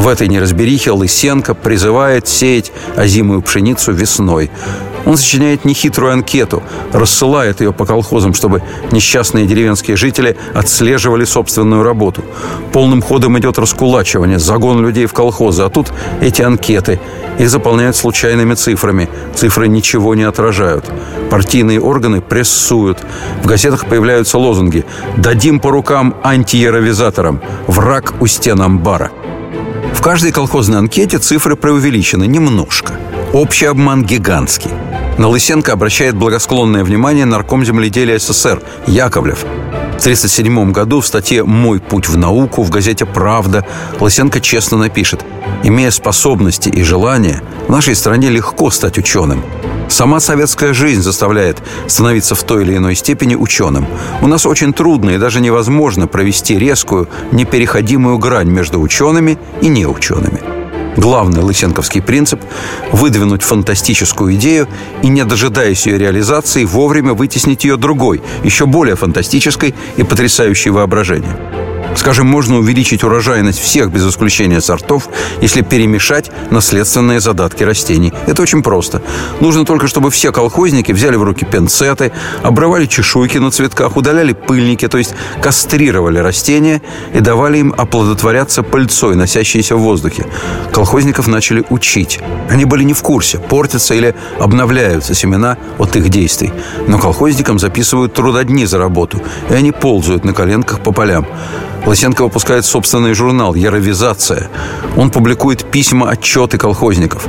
В 0.00 0.08
этой 0.08 0.28
неразберихе 0.28 0.92
Лысенко 0.92 1.52
призывает 1.52 2.26
сеять 2.26 2.72
озимую 2.96 3.42
пшеницу 3.42 3.92
весной. 3.92 4.50
Он 5.04 5.18
сочиняет 5.18 5.66
нехитрую 5.66 6.14
анкету, 6.14 6.62
рассылает 6.90 7.60
ее 7.60 7.74
по 7.74 7.84
колхозам, 7.84 8.32
чтобы 8.32 8.62
несчастные 8.92 9.44
деревенские 9.44 9.98
жители 9.98 10.38
отслеживали 10.54 11.26
собственную 11.26 11.82
работу. 11.82 12.24
Полным 12.72 13.02
ходом 13.02 13.38
идет 13.38 13.58
раскулачивание, 13.58 14.38
загон 14.38 14.82
людей 14.82 15.04
в 15.04 15.12
колхозы, 15.12 15.64
а 15.64 15.68
тут 15.68 15.92
эти 16.22 16.40
анкеты. 16.40 16.98
Их 17.38 17.50
заполняют 17.50 17.94
случайными 17.94 18.54
цифрами. 18.54 19.06
Цифры 19.34 19.68
ничего 19.68 20.14
не 20.14 20.22
отражают. 20.22 20.90
Партийные 21.28 21.78
органы 21.78 22.22
прессуют. 22.22 23.00
В 23.42 23.46
газетах 23.46 23.84
появляются 23.84 24.38
лозунги 24.38 24.86
«Дадим 25.18 25.60
по 25.60 25.70
рукам 25.70 26.14
антиеровизаторам», 26.24 27.42
«Враг 27.66 28.14
у 28.20 28.26
стен 28.26 28.62
амбара». 28.62 29.10
В 30.00 30.02
каждой 30.02 30.32
колхозной 30.32 30.78
анкете 30.78 31.18
цифры 31.18 31.56
преувеличены 31.56 32.26
немножко. 32.26 32.94
Общий 33.34 33.66
обман 33.66 34.02
гигантский. 34.02 34.70
На 35.18 35.28
Лысенко 35.28 35.74
обращает 35.74 36.16
благосклонное 36.16 36.84
внимание 36.84 37.26
нарком 37.26 37.66
земледелия 37.66 38.18
СССР 38.18 38.62
Яковлев. 38.86 39.44
В 40.00 40.02
1937 40.02 40.72
году 40.72 41.02
в 41.02 41.06
статье 41.06 41.44
«Мой 41.44 41.78
путь 41.78 42.08
в 42.08 42.16
науку» 42.16 42.62
в 42.62 42.70
газете 42.70 43.04
«Правда» 43.04 43.66
Лысенко 44.00 44.40
честно 44.40 44.78
напишет 44.78 45.26
«Имея 45.62 45.90
способности 45.90 46.70
и 46.70 46.82
желание, 46.82 47.42
в 47.68 47.70
нашей 47.70 47.94
стране 47.94 48.30
легко 48.30 48.70
стать 48.70 48.96
ученым. 48.96 49.42
Сама 49.90 50.20
советская 50.20 50.72
жизнь 50.72 51.02
заставляет 51.02 51.58
становиться 51.86 52.34
в 52.34 52.42
той 52.44 52.62
или 52.62 52.78
иной 52.78 52.94
степени 52.94 53.34
ученым. 53.34 53.86
У 54.22 54.26
нас 54.26 54.46
очень 54.46 54.72
трудно 54.72 55.10
и 55.10 55.18
даже 55.18 55.42
невозможно 55.42 56.06
провести 56.06 56.58
резкую, 56.58 57.06
непереходимую 57.30 58.16
грань 58.16 58.48
между 58.48 58.80
учеными 58.80 59.36
и 59.60 59.68
неучеными. 59.68 60.59
Главный 61.00 61.40
лысенковский 61.40 62.02
принцип– 62.02 62.42
выдвинуть 62.92 63.40
фантастическую 63.40 64.34
идею 64.34 64.68
и, 65.02 65.08
не 65.08 65.24
дожидаясь 65.24 65.86
ее 65.86 65.96
реализации, 65.96 66.66
вовремя 66.66 67.14
вытеснить 67.14 67.64
ее 67.64 67.78
другой, 67.78 68.20
еще 68.44 68.66
более 68.66 68.96
фантастической 68.96 69.74
и 69.96 70.02
потрясающей 70.02 70.70
воображение. 70.70 71.69
Скажем, 71.96 72.26
можно 72.26 72.58
увеличить 72.58 73.04
урожайность 73.04 73.58
всех 73.58 73.90
без 73.90 74.08
исключения 74.08 74.60
сортов, 74.60 75.08
если 75.40 75.62
перемешать 75.62 76.30
наследственные 76.50 77.20
задатки 77.20 77.62
растений. 77.64 78.12
Это 78.26 78.42
очень 78.42 78.62
просто. 78.62 79.02
Нужно 79.40 79.64
только, 79.64 79.88
чтобы 79.88 80.10
все 80.10 80.32
колхозники 80.32 80.92
взяли 80.92 81.16
в 81.16 81.22
руки 81.22 81.44
пенцеты, 81.44 82.12
обрывали 82.42 82.86
чешуйки 82.86 83.38
на 83.38 83.50
цветках, 83.50 83.96
удаляли 83.96 84.32
пыльники, 84.32 84.88
то 84.88 84.98
есть 84.98 85.14
кастрировали 85.42 86.18
растения 86.18 86.80
и 87.12 87.20
давали 87.20 87.58
им 87.58 87.74
оплодотворяться 87.76 88.62
пыльцой, 88.62 89.16
носящейся 89.16 89.76
в 89.76 89.80
воздухе. 89.80 90.26
Колхозников 90.72 91.26
начали 91.26 91.64
учить. 91.70 92.20
Они 92.48 92.64
были 92.64 92.84
не 92.84 92.94
в 92.94 93.02
курсе, 93.02 93.38
портятся 93.38 93.94
или 93.94 94.14
обновляются 94.38 95.14
семена 95.14 95.58
от 95.78 95.96
их 95.96 96.08
действий. 96.08 96.52
Но 96.86 96.98
колхозникам 96.98 97.58
записывают 97.58 98.14
трудодни 98.14 98.64
за 98.64 98.78
работу, 98.78 99.20
и 99.50 99.54
они 99.54 99.72
ползают 99.72 100.24
на 100.24 100.32
коленках 100.32 100.80
по 100.80 100.92
полям. 100.92 101.26
Лысенко 101.86 102.22
выпускает 102.24 102.64
собственный 102.64 103.14
журнал 103.14 103.54
«Яровизация». 103.54 104.48
Он 104.96 105.10
публикует 105.10 105.64
письма, 105.64 106.10
отчеты 106.10 106.58
колхозников. 106.58 107.26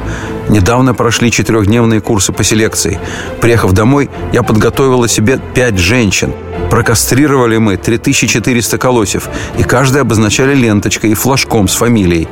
Недавно 0.49 0.93
прошли 0.93 1.31
четырехдневные 1.31 2.01
курсы 2.01 2.33
по 2.33 2.43
селекции. 2.43 2.99
Приехав 3.39 3.71
домой, 3.71 4.09
я 4.33 4.43
подготовила 4.43 5.07
себе 5.07 5.39
пять 5.53 5.77
женщин. 5.77 6.33
Прокастрировали 6.69 7.57
мы 7.57 7.77
3400 7.77 8.77
колосьев, 8.77 9.29
и 9.57 9.63
каждый 9.63 10.01
обозначали 10.01 10.53
ленточкой 10.53 11.11
и 11.11 11.15
флажком 11.15 11.67
с 11.67 11.75
фамилией. 11.75 12.27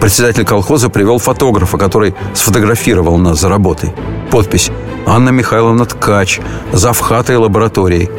Председатель 0.00 0.44
колхоза 0.44 0.88
привел 0.88 1.18
фотографа, 1.18 1.78
который 1.78 2.14
сфотографировал 2.34 3.18
нас 3.18 3.40
за 3.40 3.48
работой. 3.48 3.92
Подпись 4.30 4.70
«Анна 5.06 5.30
Михайловна 5.30 5.84
Ткач, 5.86 6.40
завхатой 6.72 7.36
лабораторией». 7.36 8.10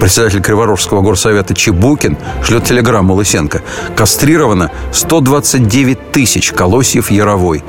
Председатель 0.00 0.42
Криворожского 0.42 1.00
горсовета 1.00 1.54
Чебукин 1.54 2.18
шлет 2.42 2.64
телеграмму 2.64 3.14
Лысенко. 3.14 3.62
Кастрировано 3.96 4.70
129 4.92 6.12
тысяч 6.12 6.52
колосьев 6.52 7.10
яровой. 7.10 7.64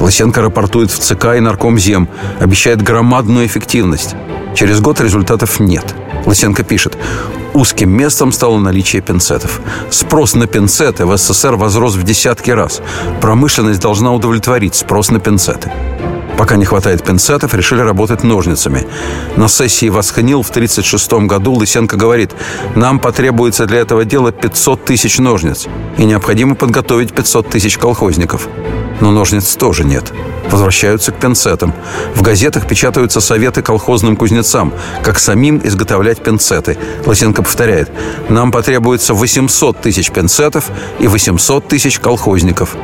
Лысенко 0.00 0.42
рапортует 0.42 0.90
в 0.90 0.98
ЦК 0.98 1.36
и 1.36 1.40
Наркомзем, 1.40 2.08
обещает 2.40 2.82
громадную 2.82 3.46
эффективность. 3.46 4.14
Через 4.54 4.80
год 4.80 5.00
результатов 5.00 5.60
нет. 5.60 5.94
Лысенко 6.24 6.64
пишет, 6.64 6.98
узким 7.54 7.90
местом 7.90 8.32
стало 8.32 8.58
наличие 8.58 9.00
пинцетов. 9.00 9.60
Спрос 9.90 10.34
на 10.34 10.46
пинцеты 10.46 11.06
в 11.06 11.16
СССР 11.16 11.56
возрос 11.56 11.94
в 11.94 12.02
десятки 12.02 12.50
раз. 12.50 12.80
Промышленность 13.20 13.80
должна 13.80 14.12
удовлетворить 14.12 14.74
спрос 14.74 15.10
на 15.10 15.20
пинцеты. 15.20 15.70
Пока 16.36 16.56
не 16.56 16.64
хватает 16.64 17.02
пинцетов, 17.02 17.54
решили 17.54 17.80
работать 17.80 18.22
ножницами. 18.22 18.86
На 19.36 19.48
сессии 19.48 19.88
Восхнил 19.88 20.42
в 20.42 20.50
1936 20.50 21.26
году 21.26 21.52
Лысенко 21.52 21.96
говорит, 21.96 22.32
нам 22.74 22.98
потребуется 22.98 23.66
для 23.66 23.78
этого 23.78 24.04
дела 24.04 24.32
500 24.32 24.84
тысяч 24.84 25.18
ножниц, 25.18 25.66
и 25.96 26.04
необходимо 26.04 26.54
подготовить 26.54 27.14
500 27.14 27.48
тысяч 27.48 27.78
колхозников. 27.78 28.48
Но 29.00 29.10
ножниц 29.10 29.56
тоже 29.56 29.84
нет. 29.84 30.12
Возвращаются 30.50 31.12
к 31.12 31.18
пинцетам. 31.20 31.72
В 32.14 32.22
газетах 32.22 32.66
печатаются 32.66 33.20
советы 33.20 33.62
колхозным 33.62 34.16
кузнецам, 34.16 34.72
как 35.02 35.18
самим 35.18 35.60
изготовлять 35.64 36.22
пинцеты. 36.22 36.78
Лысенко 37.04 37.42
повторяет, 37.42 37.90
нам 38.28 38.52
потребуется 38.52 39.14
800 39.14 39.80
тысяч 39.80 40.10
пинцетов 40.10 40.70
и 40.98 41.08
800 41.08 41.68
тысяч 41.68 41.98
колхозников. 41.98 42.76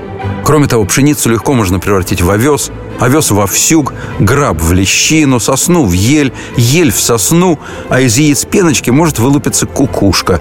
Кроме 0.45 0.67
того, 0.67 0.85
пшеницу 0.85 1.31
легко 1.31 1.53
можно 1.53 1.79
превратить 1.79 2.21
в 2.21 2.31
овес, 2.31 2.71
овес 2.99 3.31
в 3.31 3.41
овсюк, 3.41 3.93
граб 4.19 4.61
в 4.61 4.73
лещину, 4.73 5.41
сосну 5.41 5.85
в 5.85 5.93
ель, 5.93 6.33
ель 6.57 6.93
в 6.93 7.01
сосну, 7.01 7.59
а 7.89 8.01
из 8.01 8.17
яиц 8.17 8.45
пеночки 8.45 8.91
может 8.91 9.19
вылупиться 9.19 9.67
кукушка. 9.67 10.41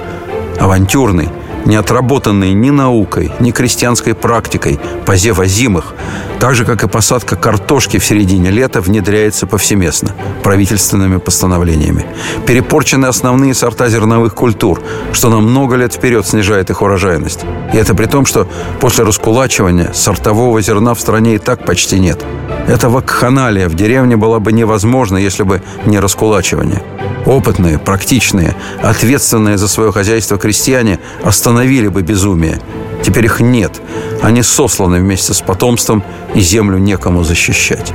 Авантюрный, 0.60 1.30
не 1.66 1.76
отработанные 1.76 2.54
ни 2.54 2.70
наукой, 2.70 3.32
ни 3.40 3.52
крестьянской 3.52 4.14
практикой, 4.14 4.80
позев 5.06 5.40
озимых, 5.40 5.94
так 6.40 6.56
же, 6.56 6.66
как 6.66 6.84
и 6.84 6.88
посадка 6.88 7.36
картошки 7.36 8.00
в 8.00 8.06
середине 8.06 8.50
лета, 8.50 8.82
внедряется 8.82 9.46
повсеместно 9.46 10.16
правительственными 10.44 11.18
постановлениями. 11.18 12.06
Перепорчены 12.48 13.06
основные 13.06 13.54
сорта 13.54 13.90
зерновых 13.90 14.34
культур, 14.34 14.82
что 15.14 15.30
на 15.30 15.40
много 15.40 15.76
лет 15.76 15.94
вперед 15.94 16.28
снижает 16.28 16.70
их 16.70 16.82
урожайность. 16.82 17.42
И 17.74 17.78
это 17.78 17.94
при 17.94 18.06
том, 18.06 18.26
что 18.26 18.48
после 18.80 19.04
раскулачивания 19.04 19.92
сортового 19.94 20.62
зерна 20.62 20.94
в 20.94 21.00
стране 21.00 21.36
и 21.36 21.38
так 21.38 21.66
почти 21.66 22.00
нет. 22.00 22.26
Эта 22.68 22.90
вакханалия 22.90 23.70
в 23.70 23.76
деревне 23.76 24.18
была 24.18 24.40
бы 24.40 24.52
невозможна, 24.52 25.18
если 25.18 25.44
бы 25.44 25.62
не 25.86 26.00
раскулачивание. 26.00 26.82
Опытные, 27.26 27.78
практичные, 27.78 28.56
ответственные 28.82 29.58
за 29.58 29.68
свое 29.68 29.92
хозяйство 29.92 30.38
крестьяне 30.38 31.00
остановили 31.24 31.88
бы 31.88 32.02
безумие. 32.02 32.60
Теперь 33.04 33.26
их 33.26 33.40
нет. 33.40 33.82
Они 34.22 34.44
сосланы 34.44 35.00
вместе 35.00 35.34
с 35.34 35.42
потомством, 35.42 36.04
и 36.34 36.40
землю 36.40 36.78
некому 36.78 37.24
защищать. 37.24 37.94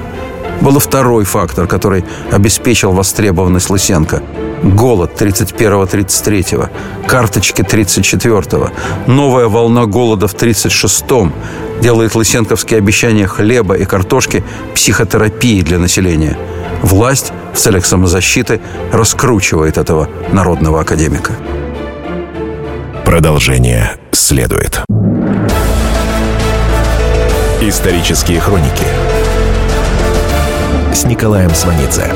Был 0.61 0.79
второй 0.79 1.25
фактор, 1.25 1.67
который 1.67 2.05
обеспечил 2.31 2.93
востребованность 2.93 3.71
Лысенко. 3.71 4.23
Голод 4.63 5.21
31-33, 5.21 6.71
карточки 7.07 7.61
34-го, 7.61 8.71
новая 9.07 9.49
волна 9.49 9.85
голода 9.85 10.29
в 10.29 10.35
36-м 10.35 11.33
делает 11.83 12.15
лысенковские 12.15 12.79
обещания 12.79 13.27
хлеба 13.27 13.75
и 13.75 13.85
картошки 13.85 14.43
психотерапией 14.75 15.63
для 15.63 15.79
населения. 15.79 16.39
Власть 16.87 17.33
в 17.53 17.57
целях 17.57 17.85
самозащиты 17.85 18.61
раскручивает 18.93 19.77
этого 19.77 20.09
народного 20.31 20.83
академика. 20.83 21.33
Продолжение 23.05 23.97
следует. 24.13 24.85
Исторические 27.61 28.39
хроники 28.39 28.87
с 30.95 31.03
Николаем 31.07 31.53
Сванидзе. 31.57 32.09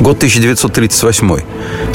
Год 0.00 0.18
1938. 0.18 1.40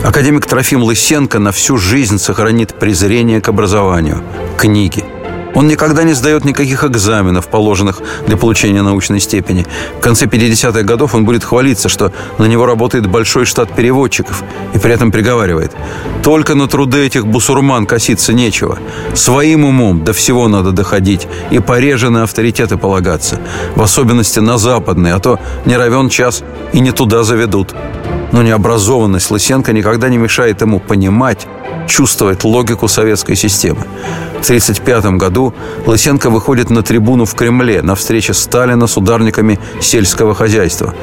Академик 0.04 0.48
Трофим 0.48 0.82
Лысенко 0.82 1.38
на 1.38 1.52
всю 1.52 1.78
жизнь 1.78 2.18
сохранит 2.18 2.74
презрение 2.74 3.40
к 3.40 3.50
образованию, 3.50 4.24
книги– 4.58 5.06
он 5.56 5.68
никогда 5.68 6.04
не 6.04 6.14
сдает 6.14 6.46
никаких 6.46 6.84
экзаменов, 6.84 7.48
положенных 7.48 8.02
для 8.28 8.38
получения 8.38 8.82
научной 8.82 9.20
степени. 9.20 9.66
В 9.98 10.02
конце 10.02 10.26
50-х 10.26 10.84
годов 10.84 11.16
он 11.16 11.26
будет 11.26 11.44
хвалиться, 11.44 11.90
что 11.90 12.12
на 12.38 12.46
него 12.46 12.66
работает 12.66 13.08
большой 13.08 13.46
штат 13.46 13.74
переводчиков, 13.74 14.44
и 14.74 14.78
при 14.78 14.94
этом 14.94 15.12
приговаривает. 15.12 15.72
Только 16.24 16.56
на 16.56 16.68
труды 16.68 17.06
этих 17.06 17.26
бусурман 17.26 17.86
коситься 17.86 18.34
нечего. 18.34 18.78
Своим 19.14 19.66
умом 19.66 20.04
до 20.04 20.14
всего 20.14 20.48
надо 20.48 20.72
доходить 20.72 21.28
и 21.52 21.60
пореже 21.60 22.10
на 22.10 22.24
авторитеты 22.24 22.78
полагаться. 22.78 23.40
В 23.76 23.82
особенности 23.82 24.40
на 24.40 24.58
западные, 24.58 25.14
а 25.14 25.20
то 25.20 25.40
не 25.66 25.78
равен 25.78 26.10
час 26.10 26.44
и 26.74 26.80
не 26.80 26.92
туда 26.92 27.24
заведут. 27.24 27.74
Но 28.36 28.44
необразованность 28.44 29.32
Лысенко 29.32 29.72
никогда 29.72 30.10
не 30.10 30.18
мешает 30.18 30.60
ему 30.60 30.82
понимать, 30.82 31.48
чувствовать 31.88 32.44
логику 32.44 32.90
советской 32.90 33.38
системы. 33.38 33.80
В 34.42 34.44
1935 34.44 35.06
году 35.18 35.54
Лысенко 35.86 36.30
выходит 36.30 36.70
на 36.70 36.84
трибуну 36.84 37.24
в 37.24 37.34
Кремле 37.34 37.82
на 37.82 37.96
встрече 37.96 38.34
Сталина 38.34 38.88
с 38.88 38.98
ударниками 38.98 39.58
сельского 39.80 40.36
хозяйства. 40.36 40.94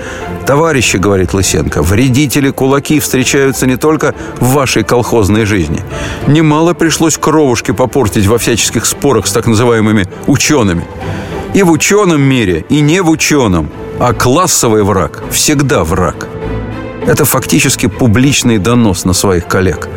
«Товарищи,— 0.45 0.97
говорит 0.99 1.33
Лысенко,— 1.33 1.81
вредители 1.83 2.51
кулаки 2.51 3.01
встречаются 3.01 3.67
не 3.67 3.77
только 3.77 4.15
в 4.39 4.53
вашей 4.53 4.85
колхозной 4.85 5.47
жизни. 5.47 5.81
Немало 6.27 6.75
пришлось 6.75 7.17
кровушки 7.17 7.71
попортить 7.71 8.27
во 8.27 8.37
всяческих 8.37 8.85
спорах 8.85 9.27
с 9.27 9.33
так 9.33 9.47
называемыми 9.47 10.07
учеными. 10.27 10.85
И 11.55 11.63
в 11.63 11.71
ученом 11.71 12.21
мире, 12.21 12.67
и 12.69 12.83
не 12.83 13.01
в 13.01 13.09
ученом, 13.09 13.71
а 13.99 14.13
классовый 14.13 14.83
враг 14.83 15.23
всегда 15.31 15.83
враг». 15.83 16.29
Это 17.07 17.25
фактически 17.25 17.87
публичный 17.87 18.59
донос 18.59 19.05
на 19.05 19.13
своих 19.13 19.47
коллег. 19.47 19.89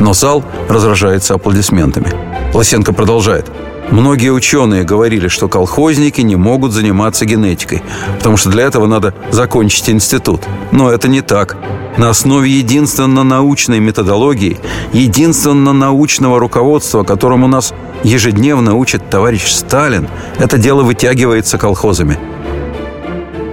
Но 0.00 0.14
зал 0.14 0.44
разражается 0.68 1.34
аплодисментами. 1.34 2.10
Лосенко 2.54 2.92
продолжает. 2.92 3.46
Многие 3.90 4.30
ученые 4.30 4.82
говорили, 4.82 5.28
что 5.28 5.46
колхозники 5.46 6.22
не 6.22 6.36
могут 6.36 6.72
заниматься 6.72 7.26
генетикой, 7.26 7.82
потому 8.16 8.36
что 8.36 8.48
для 8.48 8.64
этого 8.64 8.86
надо 8.86 9.14
закончить 9.30 9.90
институт. 9.90 10.42
Но 10.72 10.90
это 10.90 11.06
не 11.06 11.20
так. 11.20 11.56
На 11.98 12.08
основе 12.08 12.50
единственно 12.50 13.24
научной 13.24 13.80
методологии, 13.80 14.58
единственно 14.92 15.72
научного 15.72 16.40
руководства, 16.40 17.04
которому 17.04 17.46
нас 17.46 17.74
ежедневно 18.02 18.74
учит 18.74 19.10
товарищ 19.10 19.46
Сталин, 19.52 20.08
это 20.38 20.56
дело 20.56 20.82
вытягивается 20.82 21.58
колхозами. 21.58 22.18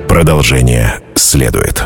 Продолжение 0.07 0.99
следует. 1.15 1.85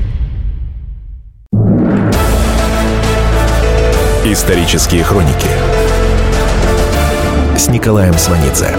Исторические 4.31 5.03
хроники 5.03 5.49
с 7.57 7.67
Николаем 7.67 8.13
Сванидзе. 8.17 8.73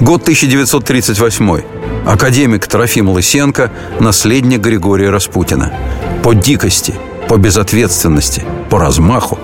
Год 0.00 0.22
1938. 0.22 1.60
Академик 2.06 2.66
Трофим 2.66 3.10
Лысенко– 3.10 3.70
наследник 4.00 4.60
Григория 4.60 5.10
Распутина. 5.10 5.74
По 6.22 6.34
дикости, 6.34 6.94
по 7.28 7.36
безответственности, 7.36 8.44
по 8.70 8.78
размаху 8.78 9.38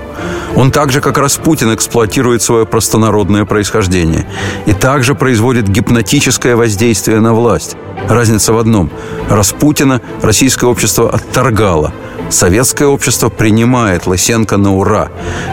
он 0.61 0.70
так 0.70 0.92
же, 0.92 1.01
как 1.01 1.16
Распутин, 1.16 1.75
эксплуатирует 1.75 2.42
свое 2.42 2.66
простонародное 2.66 3.46
происхождение 3.46 4.27
и 4.66 4.75
также 4.75 5.14
производит 5.14 5.66
гипнотическое 5.66 6.55
воздействие 6.55 7.20
на 7.20 7.33
власть. 7.33 7.77
Разница 8.09 8.53
в 8.53 8.59
одном. 8.59 8.90
Распутина 9.31 10.03
российское 10.20 10.66
общество 10.66 11.11
отторгало. 11.11 11.94
Советское 12.29 12.85
общество 12.85 13.31
принимает 13.31 14.07
Лысенко 14.07 14.59
на 14.59 14.75
ура. 14.75 15.09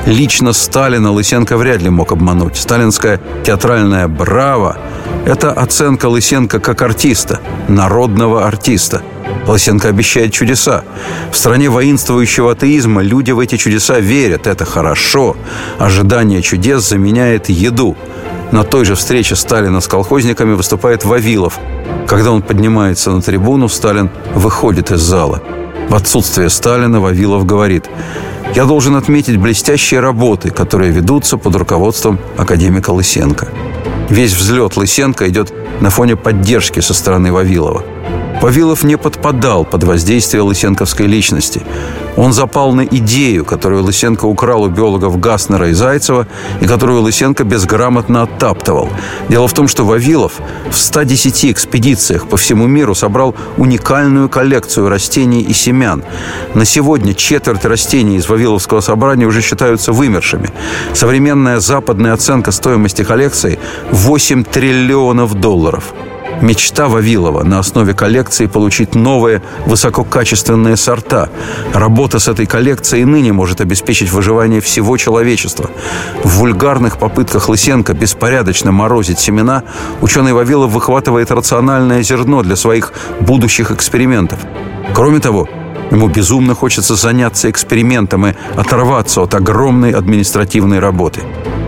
Лично 0.06 0.52
Сталина 0.52 1.10
Лысенко 1.13 1.56
вряд 1.56 1.82
ли 1.82 1.89
мог 1.89 2.12
обмануть. 2.12 2.58
Сталинская 2.58 3.22
театральная 3.46 4.10
«Браво»– 4.10 4.78
это 5.28 5.52
оценка 5.52 6.08
Лысенко 6.08 6.60
как 6.60 6.82
артиста, 6.82 7.40
народного 7.68 8.48
артиста– 8.48 9.02
Лысенко 9.48 9.88
обещает 9.88 10.34
чудеса. 10.34 10.84
В 11.32 11.38
стране 11.38 11.70
воинствующего 11.70 12.52
атеизма 12.52 13.02
люди 13.02 13.32
в 13.32 13.40
эти 13.40 13.58
чудеса 13.58 14.00
верят. 14.00 14.46
Это 14.46 14.66
хорошо. 14.66 15.38
Ожидание 15.80 16.42
чудес 16.42 16.90
заменяет 16.90 17.50
еду. 17.50 17.96
На 18.52 18.63
той 18.63 18.86
же 18.86 18.96
встрече 18.96 19.36
Сталина 19.36 19.80
с 19.80 19.88
колхозниками 19.88 20.54
выступает 20.54 21.06
Вавилов. 21.06 21.60
Когда 22.08 22.32
он 22.32 22.42
поднимается 22.42 23.12
на 23.12 23.22
трибуну, 23.22 23.70
Сталин 23.70 24.10
выходит 24.34 24.92
из 24.92 25.02
зала. 25.02 25.42
В 25.90 25.96
отсутствие 25.96 26.50
Сталина 26.50 27.00
Вавилов 27.00 27.46
говорит 27.46 27.90
«Я 28.56 28.66
должен 28.66 28.96
отметить 28.96 29.38
блестящие 29.38 30.00
работы, 30.00 30.50
которые 30.50 30.92
ведутся 30.92 31.38
под 31.38 31.56
руководством 31.56 32.20
академика 32.38 32.92
Лысенко». 32.92 33.48
Весь 34.10 34.34
взлет 34.34 34.78
Лысенко 34.78 35.28
идет 35.30 35.54
на 35.82 35.89
фоне 35.89 36.15
поддержки 36.15 36.80
со 36.80 36.93
стороны 36.93 37.32
Вавилова. 37.32 37.84
Вавилов 38.41 38.84
не 38.84 38.97
подпадал 38.97 39.65
под 39.65 39.84
воздействие 39.84 40.43
лысенковской 40.43 41.08
личности. 41.08 41.63
Он 42.15 42.34
запал 42.34 42.71
на 42.71 42.86
идею, 42.86 43.45
которую 43.45 43.84
Лысенко 43.84 44.26
украл 44.26 44.63
у 44.63 44.69
биологов 44.69 45.19
Гаснера 45.19 45.69
и 45.69 45.73
Зайцева, 45.73 46.28
и 46.62 46.67
которую 46.67 47.02
Лысенко 47.02 47.43
безграмотно 47.43 48.23
оттаптывал. 48.23 48.89
Дело 49.30 49.47
в 49.47 49.54
том, 49.54 49.67
что 49.67 49.86
Вавилов 49.86 50.34
в 50.69 50.78
110 50.78 51.45
экспедициях 51.45 52.28
по 52.28 52.38
всему 52.38 52.67
миру 52.67 52.95
собрал 52.95 53.36
уникальную 53.58 54.30
коллекцию 54.30 54.89
растений 54.89 55.41
и 55.41 55.54
семян. 55.54 56.04
На 56.54 56.65
сегодня 56.65 57.13
четверть 57.13 57.65
растений 57.65 58.17
из 58.17 58.30
Вавиловского 58.30 58.82
собрания 58.82 59.26
уже 59.26 59.41
считаются 59.41 59.91
вымершими. 59.91 60.52
Современная 60.93 61.60
западная 61.60 62.13
оценка 62.13 62.52
стоимости 62.52 63.04
коллекции– 63.04 63.60
8 63.91 64.43
триллионов 64.43 65.34
долларов. 65.34 65.93
Мечта 66.41 66.88
Вавилова 66.88 67.43
на 67.43 67.60
основе 67.60 67.93
коллекции 67.93 68.45
получить 68.45 68.95
новые 68.95 69.41
высококачественные 69.65 70.78
сорта. 70.78 71.30
Работа 71.73 72.19
с 72.19 72.28
этой 72.28 72.45
коллекцией 72.45 73.06
ныне 73.06 73.34
может 73.34 73.60
обеспечить 73.60 74.12
выживание 74.12 74.62
всего 74.62 74.97
человечества. 74.97 75.69
В 76.23 76.38
вульгарных 76.38 76.97
попытках 76.97 77.50
Лысенко 77.50 77.93
беспорядочно 77.93 78.71
морозить 78.71 79.19
семена 79.19 79.63
ученый 80.02 80.34
Вавилов 80.34 80.71
выхватывает 80.71 81.32
рациональное 81.32 82.04
зерно 82.04 82.43
для 82.43 82.56
своих 82.56 82.93
будущих 83.19 83.71
экспериментов. 83.71 84.39
Кроме 84.93 85.19
того, 85.19 85.47
Ему 85.91 86.10
безумно 86.10 86.54
хочется 86.54 86.95
заняться 86.95 87.50
экспериментом 87.50 88.28
и 88.28 88.34
оторваться 88.56 89.21
от 89.21 89.34
огромной 89.36 89.91
административной 89.91 90.80
работы. 90.80 91.21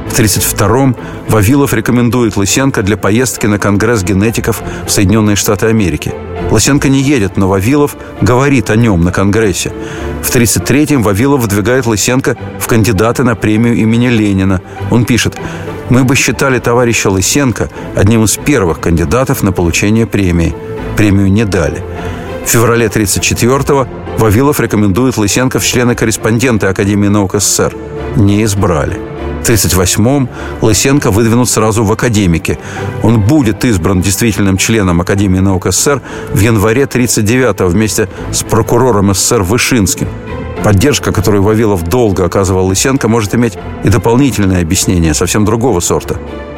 В 0.09 0.19
1932-м 0.19 0.95
Вавилов 1.29 1.73
рекомендует 1.73 2.35
Лысенко 2.35 2.81
для 2.81 2.97
поездки 2.97 3.45
на 3.45 3.59
Конгресс 3.59 4.03
генетиков 4.03 4.61
в 4.85 4.91
Соединенные 4.91 5.35
Штаты 5.35 5.67
Америки. 5.67 6.13
Лысенко 6.51 6.89
не 6.89 6.99
едет, 7.01 7.37
но 7.37 7.47
Вавилов 7.47 7.95
говорит 8.19 8.69
о 8.69 8.75
нем 8.75 9.03
на 9.03 9.11
Конгрессе. 9.11 9.71
В 10.21 10.35
1933-м 10.35 11.03
Вавилов 11.03 11.41
выдвигает 11.41 11.85
Лысенко 11.85 12.35
в 12.59 12.67
кандидаты 12.67 13.23
на 13.23 13.35
премию 13.35 13.75
имени 13.75 14.07
Ленина. 14.07 14.61
Он 14.89 15.05
пишет 15.05 15.37
«Мы 15.89 16.03
бы 16.03 16.15
считали 16.15 16.59
товарища 16.59 17.09
Лысенко 17.09 17.69
одним 17.95 18.23
из 18.23 18.35
первых 18.35 18.81
кандидатов 18.81 19.43
на 19.43 19.51
получение 19.51 20.05
премии. 20.05 20.55
Премию 20.97 21.31
не 21.31 21.45
дали». 21.45 21.83
В 22.45 22.49
феврале 22.49 22.87
1934-го 22.87 23.87
Вавилов 24.17 24.59
рекомендует 24.59 25.17
Лысенко 25.17 25.59
в 25.59 25.65
члены-корреспонденты 25.65 26.65
Академии 26.65 27.07
наук 27.07 27.35
СССР. 27.35 27.75
Не 28.17 28.43
избрали. 28.43 29.08
В 29.49 29.51
1938-м 29.51 30.29
Лысенко 30.61 31.09
выдвинут 31.09 31.49
сразу 31.49 31.83
в 31.83 31.91
академике. 31.91 32.59
Он 33.01 33.19
будет 33.19 33.65
избран 33.65 33.99
действительным 33.99 34.57
членом 34.57 35.01
Академии 35.01 35.39
наук 35.39 35.65
СССР 35.65 36.03
в 36.31 36.39
январе 36.39 36.83
1939-го 36.83 37.67
вместе 37.67 38.09
с 38.31 38.43
прокурором 38.43 39.11
СССР 39.11 39.41
Вышинским. 39.41 40.07
Поддержка, 40.63 41.11
которую 41.11 41.41
Вавилов 41.41 41.81
долго 41.81 42.25
оказывал 42.25 42.67
Лысенко, 42.67 43.07
может 43.07 43.33
иметь 43.33 43.57
и 43.83 43.89
дополнительное 43.89 44.61
объяснение 44.61 45.15
совсем 45.15 45.45
другого 45.45 45.79
сорта. 45.79 46.17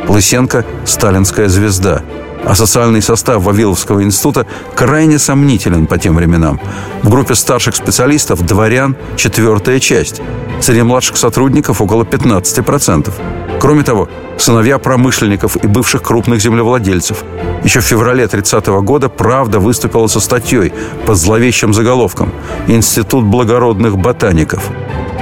Лысенко– 0.10 0.66
сталинская 0.86 1.48
звезда– 1.48 2.02
а 2.46 2.56
социальный 2.56 3.02
состав 3.02 3.44
Вавиловского 3.44 4.04
института 4.04 4.46
крайне 4.76 5.20
сомнителен 5.20 5.88
по 5.88 5.98
тем 5.98 6.16
временам. 6.16 6.60
В 7.04 7.10
группе 7.10 7.36
старших 7.36 7.76
специалистов 7.76 8.46
дворян– 8.46 8.96
четвертая 9.16 9.80
часть. 9.80 10.22
Среди 10.60 10.82
младших 10.82 11.18
сотрудников 11.18 11.82
около 11.82 12.04
15%. 12.04 13.12
Кроме 13.60 13.84
того, 13.84 14.10
сыновья 14.38 14.80
промышленников 14.80 15.56
и 15.64 15.68
бывших 15.68 16.02
крупных 16.02 16.42
землевладельцев. 16.42 17.24
Еще 17.64 17.80
в 17.80 17.84
феврале 17.84 18.28
30 18.28 18.68
-го 18.68 18.82
года 18.82 19.10
«Правда» 19.10 19.60
выступила 19.60 20.08
со 20.08 20.20
статьей 20.20 20.74
под 21.06 21.18
зловещим 21.18 21.74
заголовком 21.74 22.32
«Институт 22.68 23.26
благородных 23.26 23.98
ботаников». 23.98 24.72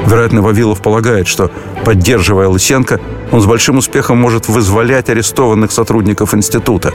Вероятно, 0.05 0.41
Вавилов 0.41 0.81
полагает, 0.81 1.27
что, 1.27 1.51
поддерживая 1.85 2.47
Лысенко, 2.47 2.99
он 3.31 3.41
с 3.41 3.45
большим 3.45 3.77
успехом 3.77 4.17
может 4.17 4.47
вызволять 4.47 5.09
арестованных 5.09 5.71
сотрудников 5.71 6.33
института. 6.33 6.93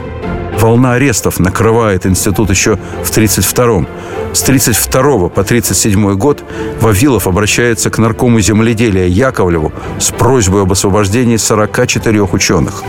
Волна 0.59 0.93
арестов 0.93 1.39
накрывает 1.39 2.05
институт 2.05 2.49
еще 2.49 2.77
в 3.03 3.11
1932-м. 3.11 3.87
С 4.33 4.41
1932 4.41 5.29
по 5.29 5.41
1937 5.41 6.15
год 6.15 6.43
Вавилов 6.81 7.27
обращается 7.27 7.89
к 7.89 7.97
наркому 7.97 8.39
земледелия 8.41 9.07
Яковлеву 9.07 9.71
с 9.99 10.11
просьбой 10.11 10.63
об 10.63 10.71
освобождении 10.71 11.37
44 11.37 12.23
ученых. 12.23 12.83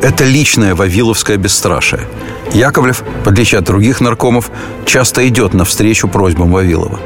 Это 0.00 0.24
личное 0.24 0.74
вавиловское 0.74 1.36
бесстрашие. 1.36 2.02
Яковлев, 2.52 3.02
в 3.24 3.28
отличие 3.28 3.58
от 3.58 3.64
других 3.64 4.00
наркомов, 4.00 4.50
часто 4.86 5.26
идет 5.28 5.54
навстречу 5.54 6.08
просьбам 6.08 6.52
Вавилова. 6.52 6.98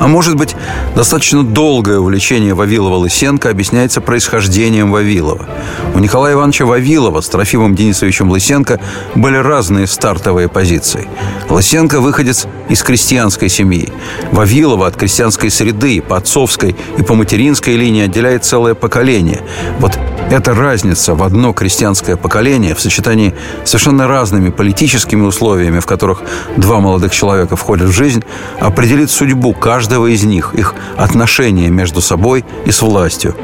А 0.00 0.08
может 0.08 0.34
быть, 0.34 0.56
достаточно 0.96 1.44
долгое 1.44 1.98
увлечение 1.98 2.54
Вавилова-Лысенко 2.54 3.50
объясняется 3.50 4.00
происхождением 4.00 4.90
Вавилова. 4.90 5.46
У 5.94 5.98
Николая 5.98 6.32
Ивановича 6.32 6.64
Вавилова 6.64 7.20
с 7.20 7.28
Трофимом 7.28 7.74
Денисовичем 7.74 8.30
Лысенко 8.30 8.80
были 9.14 9.36
разные 9.36 9.86
стартовые 9.86 10.48
позиции. 10.48 11.06
Лысенко– 11.50 12.00
выходец 12.00 12.46
из 12.70 12.82
крестьянской 12.82 13.50
семьи. 13.50 13.92
Вавилова 14.32 14.86
от 14.86 14.96
крестьянской 14.96 15.50
среды 15.50 16.00
по 16.00 16.16
отцовской 16.16 16.74
и 16.96 17.02
по 17.02 17.14
материнской 17.14 17.76
линии 17.76 18.04
отделяет 18.04 18.42
целое 18.46 18.74
поколение. 18.74 19.42
Вот 19.80 19.98
эта 20.30 20.54
разница 20.54 21.14
в 21.14 21.22
одно 21.22 21.52
крестьянское 21.52 22.16
поколение 22.16 22.74
в 22.74 22.80
сочетании 22.80 23.34
с 23.64 23.70
совершенно 23.70 24.08
разными 24.08 24.48
политическими 24.48 25.22
условиями, 25.26 25.80
в 25.80 25.86
которых 25.86 26.22
два 26.56 26.80
молодых 26.80 27.12
человека 27.12 27.56
входят 27.56 27.88
в 27.88 27.92
жизнь, 27.92 28.24
определит 28.60 29.10
судьбу 29.10 29.52
каждого 29.52 29.89
каждого 29.90 30.06
из 30.06 30.22
них, 30.22 30.54
их 30.54 30.76
отношения 30.96 31.68
между 31.68 32.00
собой 32.00 32.44
и 32.64 32.70
с 32.70 32.80
властью. 32.80 33.34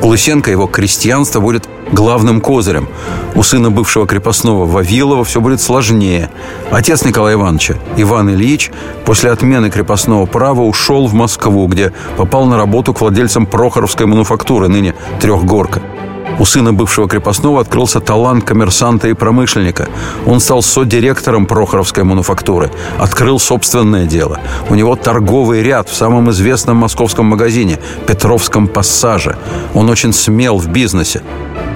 У 0.00 0.06
Лысенко 0.06 0.48
его 0.48 0.68
крестьянство 0.68 1.40
будет 1.40 1.68
главным 1.90 2.40
козырем. 2.40 2.88
У 3.34 3.42
сына 3.42 3.72
бывшего 3.72 4.06
крепостного 4.06 4.64
Вавилова 4.64 5.24
все 5.24 5.40
будет 5.40 5.60
сложнее. 5.60 6.30
Отец 6.70 7.04
Николая 7.04 7.34
Ивановича, 7.34 7.74
Иван 7.96 8.30
Ильич, 8.30 8.70
после 9.04 9.32
отмены 9.32 9.70
крепостного 9.70 10.26
права 10.26 10.60
ушел 10.60 11.08
в 11.08 11.14
Москву, 11.14 11.66
где 11.66 11.92
попал 12.16 12.46
на 12.46 12.56
работу 12.56 12.94
к 12.94 13.00
владельцам 13.00 13.46
Прохоровской 13.46 14.06
мануфактуры, 14.06 14.68
ныне 14.68 14.94
Трехгорка. 15.20 15.82
У 16.38 16.44
сына 16.44 16.72
бывшего 16.72 17.08
крепостного 17.08 17.60
открылся 17.60 18.00
талант 18.00 18.44
коммерсанта 18.44 19.08
и 19.08 19.12
промышленника. 19.12 19.88
Он 20.26 20.40
стал 20.40 20.62
содиректором 20.62 21.46
Прохоровской 21.46 22.04
мануфактуры, 22.04 22.70
открыл 22.98 23.40
собственное 23.40 24.06
дело. 24.06 24.38
У 24.70 24.74
него 24.74 24.94
торговый 24.94 25.62
ряд 25.62 25.88
в 25.88 25.96
самом 25.96 26.30
известном 26.30 26.76
московском 26.76 27.26
магазине– 27.26 27.78
Петровском 28.06 28.68
пассаже. 28.68 29.36
Он 29.74 29.90
очень 29.90 30.12
смел 30.12 30.58
в 30.58 30.68
бизнесе. 30.68 31.22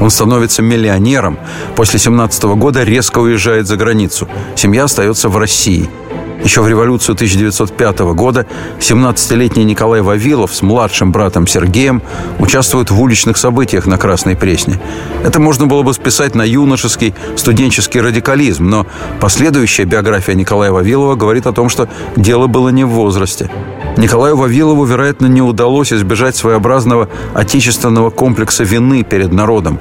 Он 0.01 0.11
становится 0.11 0.63
миллионером. 0.63 1.39
После 1.75 1.99
17 1.99 2.45
года 2.45 2.85
резко 2.85 3.19
уезжает 3.19 3.67
за 3.67 3.77
границу. 3.77 4.29
Семья 4.55 4.85
остается 4.85 5.29
в 5.29 5.37
России– 5.37 5.91
еще 6.45 6.63
в 6.63 6.69
революцию 6.69 7.15
1905 7.15 8.01
года 8.15 8.47
17-летний 8.79 9.65
Николай 9.65 10.01
Вавилов 10.01 10.55
с 10.55 10.63
младшим 10.63 11.13
братом 11.13 11.47
Сергеем 11.47 12.03
участвуют 12.39 12.91
в 12.91 13.01
уличных 13.01 13.37
событиях 13.37 13.87
на 13.87 13.99
Красной 13.99 14.37
Пресне. 14.37 14.81
Это 15.25 15.41
можно 15.41 15.67
было 15.67 15.83
бы 15.83 15.95
списать 15.95 16.35
на 16.35 16.43
юношеский 16.43 17.15
студенческий 17.37 18.01
радикализм, 18.01 18.69
но 18.69 18.87
последующая 19.21 19.85
биография 19.85 20.35
Николая 20.35 20.73
Вавилова 20.73 21.15
говорит 21.15 21.47
о 21.47 21.53
том, 21.53 21.69
что 21.69 21.89
дело 22.17 22.47
было 22.47 22.71
не 22.71 22.85
в 22.85 22.91
возрасте. 22.91 23.51
Николаю 23.97 24.37
Вавилову, 24.37 24.85
вероятно, 24.85 25.27
не 25.27 25.43
удалось 25.43 25.93
избежать 25.93 26.35
своеобразного 26.35 27.09
отечественного 27.35 28.11
комплекса 28.11 28.65
вины 28.65 29.03
перед 29.03 29.33
народом. 29.33 29.79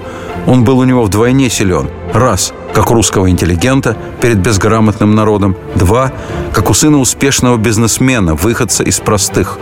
Он 0.47 0.63
был 0.63 0.79
у 0.79 0.83
него 0.83 1.03
вдвойне 1.03 1.49
силен. 1.49 1.89
Раз, 2.13 2.53
как 2.73 2.89
русского 2.89 3.29
интеллигента 3.29 3.95
перед 4.19 4.39
безграмотным 4.39 5.15
народом. 5.15 5.55
Два, 5.75 6.11
как 6.51 6.69
у 6.69 6.73
сына 6.73 6.99
успешного 6.99 7.57
бизнесмена, 7.57 8.35
выходца 8.35 8.83
из 8.83 8.99
простых. 8.99 9.57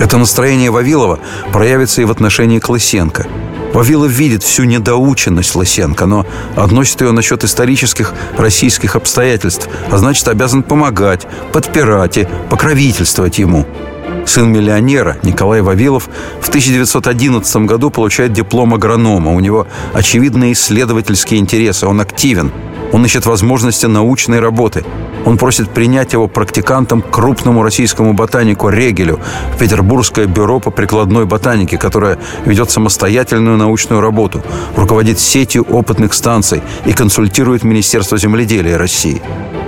Это 0.00 0.18
настроение 0.18 0.70
Вавилова 0.70 1.20
проявится 1.52 2.02
и 2.02 2.04
в 2.04 2.10
отношении 2.10 2.58
к 2.58 2.68
Лысенко. 2.68 3.26
Вавилов 3.72 4.10
видит 4.10 4.42
всю 4.42 4.64
недоученность 4.64 5.54
Лысенко, 5.54 6.06
но 6.06 6.26
относит 6.56 7.00
ее 7.02 7.12
насчет 7.12 7.44
исторических 7.44 8.14
российских 8.36 8.96
обстоятельств, 8.96 9.68
а 9.90 9.98
значит, 9.98 10.26
обязан 10.28 10.62
помогать, 10.62 11.26
подпирать 11.52 12.18
и 12.18 12.28
покровительствовать 12.50 13.38
ему. 13.38 13.66
Сын 14.26 14.52
миллионера 14.52 15.16
Николай 15.22 15.62
Вавилов 15.62 16.08
в 16.40 16.48
1911 16.48 17.56
году 17.58 17.90
получает 17.90 18.32
диплом 18.32 18.74
агронома. 18.74 19.32
У 19.32 19.40
него 19.40 19.66
очевидные 19.92 20.52
исследовательские 20.52 21.38
интересы, 21.38 21.86
он 21.86 22.00
активен. 22.00 22.52
Он 22.92 23.04
ищет 23.04 23.26
возможности 23.26 23.86
научной 23.86 24.40
работы. 24.40 24.84
Он 25.24 25.38
просит 25.38 25.70
принять 25.70 26.12
его 26.12 26.28
практикантом 26.28 27.02
крупному 27.02 27.62
российскому 27.62 28.12
ботанику 28.12 28.68
Регелю 28.68 29.20
в 29.54 29.58
Петербургское 29.58 30.26
бюро 30.26 30.60
по 30.60 30.70
прикладной 30.70 31.24
ботанике, 31.24 31.78
которое 31.78 32.18
ведет 32.44 32.70
самостоятельную 32.70 33.56
научную 33.56 34.00
работу, 34.00 34.42
руководит 34.76 35.18
сетью 35.18 35.66
опытных 35.68 36.14
станций 36.14 36.62
и 36.84 36.92
консультирует 36.92 37.64
Министерство 37.64 38.16
земледелия 38.18 38.76
России. 38.76 39.20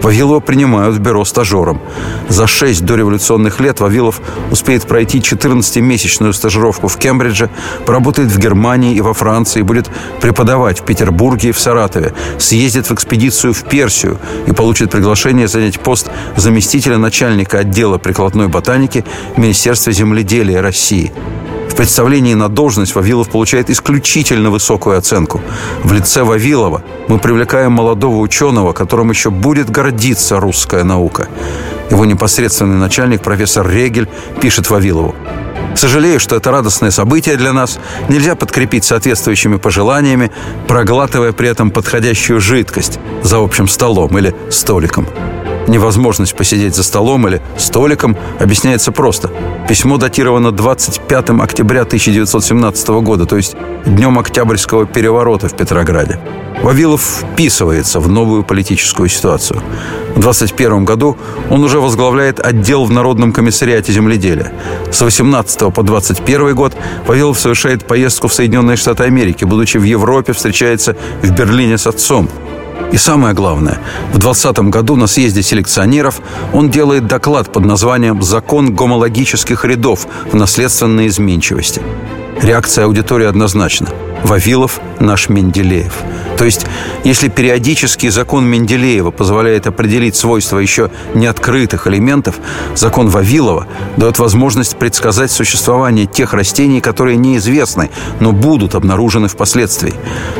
Вавилова 0.02 0.40
принимают 0.40 0.96
в 0.96 1.00
бюро 1.00 1.24
стажером. 1.24 1.80
За 2.28 2.46
шесть 2.46 2.84
дореволюционных 2.84 3.60
лет 3.60 3.80
Вавилов 3.80 4.20
успеет 4.50 4.84
пройти 4.84 5.18
14-месячную 5.18 6.32
стажировку 6.32 6.88
в 6.88 6.96
Кембридже, 6.96 7.50
поработает 7.86 8.30
в 8.30 8.38
Германии 8.38 8.94
и 8.94 9.00
во 9.00 9.14
Франции, 9.14 9.62
будет 9.62 9.90
преподавать 10.20 10.80
в 10.80 10.84
Петербурге 10.84 11.50
и 11.50 11.52
в 11.52 11.58
Саратове, 11.58 12.14
съездит 12.38 12.88
в 12.88 12.92
экспедицию 12.92 13.54
в 13.54 13.64
Персию 13.64 14.18
и 14.46 14.52
получит 14.52 14.90
приглашение 14.90 15.48
занять 15.48 15.80
пост 15.80 16.10
заместителя 16.36 16.98
начальника 16.98 17.58
отдела 17.58 17.98
прикладной 17.98 18.48
ботаники 18.48 19.04
Министерства 19.36 19.92
земледелия 19.92 20.60
России– 20.60 21.12
в 21.68 21.76
представлении 21.76 22.34
на 22.34 22.48
должность 22.48 22.94
Вавилов 22.94 23.28
получает 23.28 23.70
исключительно 23.70 24.50
высокую 24.50 24.98
оценку. 24.98 25.40
В 25.82 25.92
лице 25.92 26.24
Вавилова 26.24 26.82
мы 27.08 27.18
привлекаем 27.18 27.72
молодого 27.72 28.16
ученого, 28.16 28.72
которым 28.72 29.10
еще 29.10 29.30
будет 29.30 29.70
гордиться 29.70 30.40
русская 30.40 30.84
наука. 30.84 31.28
Его 31.90 32.04
непосредственный 32.04 32.76
начальник, 32.76 33.22
профессор 33.22 33.68
Регель, 33.68 34.08
пишет 34.40 34.70
Вавилову. 34.70 35.14
Сожалею, 35.74 36.18
что 36.18 36.36
это 36.36 36.50
радостное 36.50 36.90
событие 36.90 37.36
для 37.36 37.52
нас 37.52 37.78
нельзя 38.08 38.34
подкрепить 38.34 38.84
соответствующими 38.84 39.56
пожеланиями, 39.56 40.30
проглатывая 40.66 41.32
при 41.32 41.48
этом 41.48 41.70
подходящую 41.70 42.40
жидкость 42.40 42.98
за 43.22 43.38
общим 43.38 43.68
столом 43.68 44.18
или 44.18 44.34
столиком. 44.50 45.06
Невозможность 45.68 46.34
посидеть 46.34 46.74
за 46.74 46.82
столом 46.82 47.28
или 47.28 47.42
столиком 47.58 48.16
объясняется 48.40 48.90
просто. 48.90 49.30
Письмо 49.68 49.98
датировано 49.98 50.50
25 50.50 51.30
октября 51.30 51.82
1917 51.82 52.88
года, 52.88 53.26
то 53.26 53.36
есть 53.36 53.54
днем 53.84 54.18
Октябрьского 54.18 54.86
переворота 54.86 55.48
в 55.48 55.54
Петрограде. 55.54 56.18
Вавилов 56.62 57.02
вписывается 57.02 58.00
в 58.00 58.08
новую 58.08 58.44
политическую 58.44 59.10
ситуацию. 59.10 59.62
В 60.16 60.20
21 60.20 60.86
году 60.86 61.18
он 61.50 61.62
уже 61.62 61.80
возглавляет 61.80 62.40
отдел 62.40 62.86
в 62.86 62.90
Народном 62.90 63.34
комиссариате 63.34 63.92
земледелия. 63.92 64.52
С 64.90 65.02
18 65.02 65.72
по 65.72 65.82
21 65.82 66.54
год 66.54 66.74
Вавилов 67.06 67.38
совершает 67.38 67.86
поездку 67.86 68.28
в 68.28 68.34
Соединенные 68.34 68.78
Штаты 68.78 69.04
Америки. 69.04 69.44
Будучи 69.44 69.76
в 69.76 69.84
Европе, 69.84 70.32
встречается 70.32 70.96
в 71.22 71.30
Берлине 71.30 71.76
с 71.76 71.86
отцом. 71.86 72.30
И 72.92 72.96
самое 72.96 73.34
главное, 73.34 73.80
в 74.12 74.18
2020 74.18 74.58
году 74.70 74.96
на 74.96 75.06
съезде 75.06 75.42
селекционеров 75.42 76.20
он 76.52 76.70
делает 76.70 77.06
доклад 77.06 77.52
под 77.52 77.64
названием 77.64 78.22
«Закон 78.22 78.74
гомологических 78.74 79.64
рядов 79.64 80.06
в 80.32 80.34
наследственной 80.34 81.06
изменчивости». 81.08 81.82
Реакция 82.42 82.84
аудитории 82.84 83.26
однозначна. 83.26 83.88
Вавилов– 84.24 84.80
наш 85.00 85.28
Менделеев. 85.28 85.94
То 86.36 86.44
есть, 86.44 86.66
если 87.02 87.28
периодический 87.28 88.10
закон 88.10 88.44
Менделеева 88.46 89.10
позволяет 89.10 89.66
определить 89.66 90.14
свойства 90.14 90.58
еще 90.58 90.90
не 91.14 91.26
открытых 91.26 91.88
элементов, 91.88 92.36
закон 92.76 93.08
Вавилова 93.08 93.66
дает 93.96 94.20
возможность 94.20 94.76
предсказать 94.76 95.32
существование 95.32 96.06
тех 96.06 96.32
растений, 96.34 96.80
которые 96.80 97.16
неизвестны, 97.16 97.90
но 98.20 98.30
будут 98.30 98.76
обнаружены 98.76 99.26
впоследствии. 99.26 99.94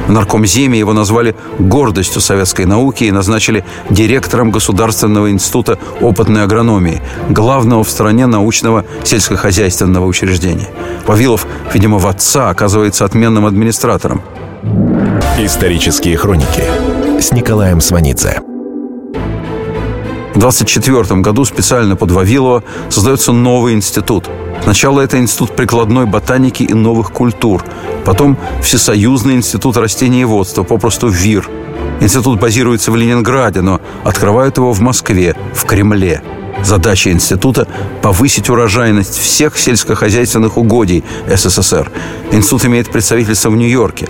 В 0.06 0.12
наркомземе 0.12 0.78
его 0.78 0.92
назвали 0.92 1.34
гордостью 1.58 2.20
советской 2.20 2.64
науки 2.64 3.04
и 3.04 3.10
назначили 3.10 3.64
директором 3.90 4.52
Государственного 4.52 5.30
института 5.30 5.78
опытной 6.00 6.44
агрономии, 6.44 7.02
главного 7.28 7.82
в 7.82 7.90
стране 7.90 8.26
научного 8.26 8.84
сельскохозяйственного 9.02 10.06
учреждения. 10.06 10.68
Вавилов, 11.06 11.46
видимо, 11.74 11.98
в 11.98 12.06
отца 12.06 12.50
оказывается 12.50 13.04
отменным 13.04 13.46
администратором. 13.46 13.67
Исторические 15.38 16.16
хроники 16.16 16.64
с 17.20 17.32
Николаем 17.32 17.80
Сванидзе. 17.80 18.40
В 20.34 20.38
24 20.38 21.20
году 21.20 21.44
специально 21.44 21.96
под 21.96 22.10
Вавилова 22.10 22.64
создается 22.90 23.32
новый 23.32 23.74
институт. 23.74 24.28
Сначала 24.62 25.00
это 25.00 25.18
институт 25.18 25.54
прикладной 25.54 26.06
ботаники 26.06 26.62
и 26.62 26.74
новых 26.74 27.12
культур, 27.12 27.64
потом 28.04 28.38
Всесоюзный 28.62 29.34
институт 29.34 29.76
растениеводства, 29.76 30.62
попросту 30.62 31.08
ВИР. 31.08 31.48
Институт 32.00 32.40
базируется 32.40 32.90
в 32.90 32.96
Ленинграде, 32.96 33.60
но 33.60 33.80
открывают 34.04 34.56
его 34.56 34.72
в 34.72 34.80
Москве, 34.80 35.36
в 35.54 35.64
Кремле– 35.64 36.22
Задача 36.62 37.10
института– 37.10 37.66
повысить 38.02 38.50
урожайность 38.50 39.16
всех 39.16 39.56
сельскохозяйственных 39.56 40.56
угодий 40.56 41.04
СССР. 41.28 41.90
Институт 42.32 42.64
имеет 42.66 42.90
представительство 42.90 43.50
в 43.50 43.56
Нью-Йорке. 43.56 44.08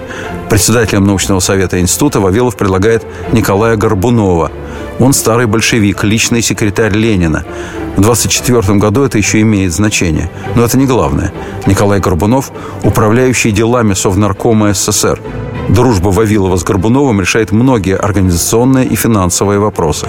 Председателем 0.48 1.04
научного 1.04 1.40
совета 1.40 1.78
института 1.78 2.20
Вавилов 2.20 2.56
предлагает 2.56 3.04
Николая 3.32 3.76
Горбунова. 3.76 4.50
Он 4.98 5.12
старый 5.12 5.46
большевик, 5.46 6.02
личный 6.04 6.42
секретарь 6.42 6.92
Ленина. 6.92 7.44
В 7.96 8.00
24 8.00 8.78
году 8.78 9.04
это 9.04 9.18
еще 9.18 9.40
имеет 9.42 9.72
значение. 9.72 10.30
Но 10.56 10.64
это 10.64 10.78
не 10.78 10.86
главное. 10.86 11.32
Николай 11.66 12.00
Горбунов– 12.00 12.50
управляющий 12.82 13.52
делами 13.52 13.94
Совнаркома 13.94 14.74
СССР. 14.74 15.20
Дружба 15.68 16.08
Вавилова 16.08 16.56
с 16.56 16.64
Горбуновым 16.64 17.20
решает 17.20 17.52
многие 17.52 17.96
организационные 17.96 18.86
и 18.86 18.96
финансовые 18.96 19.58
вопросы. 19.58 20.06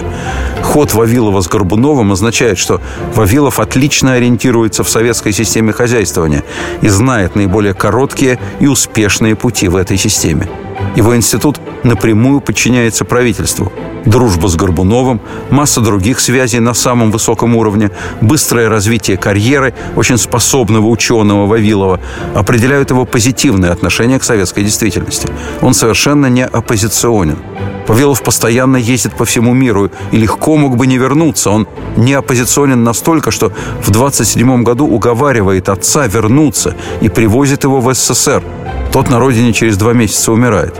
Ход 0.62 0.94
Вавилова 0.94 1.40
с 1.40 1.48
Горбуновым 1.48 2.12
означает, 2.12 2.58
что 2.58 2.80
Вавилов 3.14 3.60
отлично 3.60 4.14
ориентируется 4.14 4.82
в 4.84 4.88
советской 4.88 5.32
системе 5.32 5.72
хозяйствования 5.72 6.44
и 6.80 6.88
знает 6.88 7.36
наиболее 7.36 7.74
короткие 7.74 8.38
и 8.58 8.66
успешные 8.66 9.36
пути 9.36 9.68
в 9.68 9.76
этой 9.76 9.98
системе. 9.98 10.48
Его 10.96 11.16
институт 11.16 11.60
напрямую 11.84 12.40
подчиняется 12.40 13.04
правительству. 13.04 13.72
Дружба 14.04 14.48
с 14.48 14.56
Горбуновым, 14.56 15.20
масса 15.50 15.80
других 15.80 16.20
связей 16.20 16.58
на 16.58 16.74
самом 16.74 17.10
высоком 17.10 17.54
уровне, 17.56 17.90
быстрое 18.20 18.68
развитие 18.68 19.16
карьеры 19.16 19.74
очень 19.94 20.16
способного 20.16 20.86
ученого 20.86 21.46
Вавилова 21.46 22.00
определяют 22.34 22.90
его 22.90 23.04
позитивное 23.04 23.72
отношение 23.72 24.18
к 24.18 24.24
советской 24.24 24.64
действительности. 24.64 25.28
Он 25.60 25.74
совершенно 25.74 26.26
не 26.26 26.44
оппозиционен. 26.44 27.38
Вавилов 27.86 28.22
постоянно 28.22 28.76
ездит 28.76 29.14
по 29.14 29.24
всему 29.24 29.52
миру 29.52 29.90
и 30.12 30.16
легко 30.16 30.56
мог 30.56 30.76
бы 30.76 30.86
не 30.86 30.96
вернуться. 30.96 31.50
Он 31.50 31.66
не 31.96 32.14
оппозиционен 32.14 32.84
настолько, 32.84 33.30
что 33.30 33.52
в 33.82 33.90
27 33.90 34.62
году 34.62 34.86
уговаривает 34.86 35.68
отца 35.68 36.06
вернуться 36.06 36.76
и 37.00 37.08
привозит 37.08 37.64
его 37.64 37.80
в 37.80 37.92
СССР. 37.92 38.42
Тот 38.92 39.08
на 39.08 39.20
родине 39.20 39.52
через 39.52 39.76
два 39.76 39.92
месяца 39.92 40.32
умирает. 40.32 40.74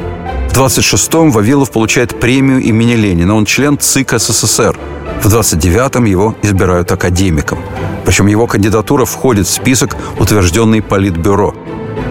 В 0.48 0.52
26-м 0.52 1.30
Вавилов 1.30 1.70
получает 1.70 2.18
премию 2.18 2.60
имени 2.60 2.94
Ленина. 2.94 3.36
Он 3.36 3.44
член 3.44 3.78
ЦИК 3.78 4.18
СССР. 4.18 4.76
В 5.22 5.26
29-м 5.26 6.04
его 6.04 6.34
избирают 6.42 6.90
академиком. 6.90 7.60
Причем 8.04 8.26
его 8.26 8.48
кандидатура 8.48 9.04
входит 9.04 9.46
в 9.46 9.50
список, 9.50 9.96
утвержденный 10.18 10.82
Политбюро. 10.82 11.54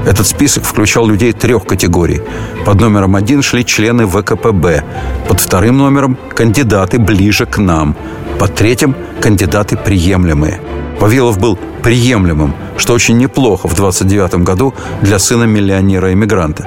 Этот 0.06 0.26
список 0.26 0.64
включал 0.64 1.06
людей 1.06 1.34
трех 1.34 1.66
категорий. 1.66 2.22
Под 2.66 2.80
номером 2.80 3.18
один 3.18 3.42
шли 3.42 3.66
члены 3.66 4.08
ВКПБ. 4.08 4.84
Под 5.28 5.40
вторым 5.42 5.78
номером– 5.78 6.18
кандидаты 6.36 6.98
ближе 6.98 7.46
к 7.46 7.58
нам. 7.58 7.96
Под 8.40 8.56
третьим– 8.56 8.96
кандидаты 9.22 9.76
приемлемые. 9.76 10.62
Вавилов 10.98 11.38
был 11.38 11.60
приемлемым, 11.84 12.56
что 12.78 12.94
очень 12.94 13.18
неплохо 13.18 13.68
в 13.68 13.76
29 13.76 14.36
году 14.46 14.74
для 15.02 15.20
сына 15.20 15.44
миллионера-эмигранта. 15.44 16.66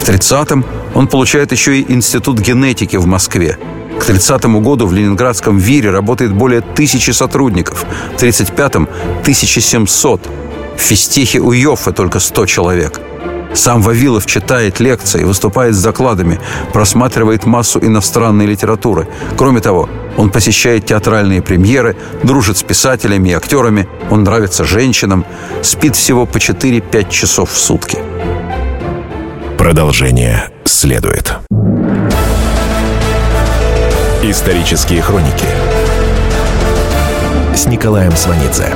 В 0.00 0.08
30-м 0.08 0.64
он 0.92 1.06
получает 1.06 1.52
еще 1.52 1.78
и 1.78 1.92
Институт 1.92 2.40
генетики 2.40 2.96
в 2.96 3.06
Москве. 3.06 3.58
К 4.00 4.04
30 4.04 4.44
году 4.60 4.88
в 4.88 4.92
Ленинградском 4.92 5.56
ВИРе 5.56 5.90
работает 5.90 6.32
более 6.32 6.62
тысячи 6.62 7.12
сотрудников. 7.12 7.86
В 8.16 8.20
35-м– 8.20 8.88
1700. 9.20 10.28
В 10.76 10.80
физтехе 10.80 11.38
у 11.38 11.52
Йоффе 11.52 11.92
только 11.92 12.18
100 12.18 12.46
человек. 12.46 13.00
Сам 13.54 13.82
Вавилов 13.82 14.26
читает 14.26 14.80
лекции, 14.80 15.22
выступает 15.22 15.76
с 15.76 15.82
докладами, 15.82 16.40
просматривает 16.72 17.46
массу 17.46 17.78
иностранной 17.78 18.46
литературы. 18.46 19.06
Кроме 19.36 19.60
того, 19.60 19.88
он 20.16 20.30
посещает 20.30 20.86
театральные 20.86 21.42
премьеры, 21.42 21.96
дружит 22.22 22.56
с 22.56 22.62
писателями 22.62 23.30
и 23.30 23.32
актерами, 23.32 23.88
он 24.10 24.24
нравится 24.24 24.64
женщинам, 24.64 25.24
спит 25.62 25.96
всего 25.96 26.26
по 26.26 26.38
4-5 26.38 27.10
часов 27.10 27.50
в 27.50 27.56
сутки. 27.56 27.98
Продолжение 29.58 30.50
следует. 30.64 31.34
Исторические 34.22 35.02
хроники 35.02 35.46
с 37.54 37.66
Николаем 37.66 38.12
Сванидзе. 38.16 38.74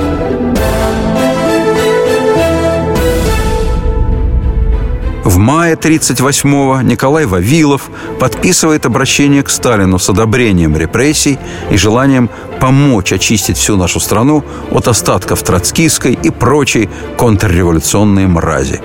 В 5.29 5.37
мае 5.37 5.75
1938-го 5.75 6.81
Николай 6.81 7.27
Вавилов 7.27 7.91
подписывает 8.19 8.87
обращение 8.87 9.43
к 9.43 9.51
Сталину 9.51 9.99
с 9.99 10.09
одобрением 10.09 10.75
репрессий 10.75 11.37
и 11.69 11.77
желанием 11.77 12.31
помочь 12.59 13.13
очистить 13.13 13.55
всю 13.55 13.77
нашу 13.77 13.99
страну 13.99 14.43
от 14.71 14.87
остатков 14.87 15.43
троцкистской 15.43 16.13
и 16.13 16.31
прочей 16.31 16.89
контрреволюционной 17.15 18.25
мрази. 18.25 18.81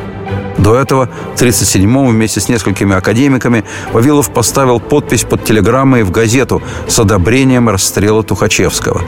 До 0.58 0.74
этого, 0.74 1.08
в 1.34 1.40
1937-м, 1.40 2.08
вместе 2.08 2.40
с 2.40 2.50
несколькими 2.50 2.94
академиками, 2.94 3.64
Вавилов 3.94 4.30
поставил 4.30 4.80
подпись 4.80 5.24
под 5.24 5.44
телеграммой 5.44 6.02
в 6.02 6.10
газету 6.10 6.62
с 6.86 6.98
одобрением 6.98 7.70
расстрела 7.70 8.22
Тухачевского. 8.22 9.00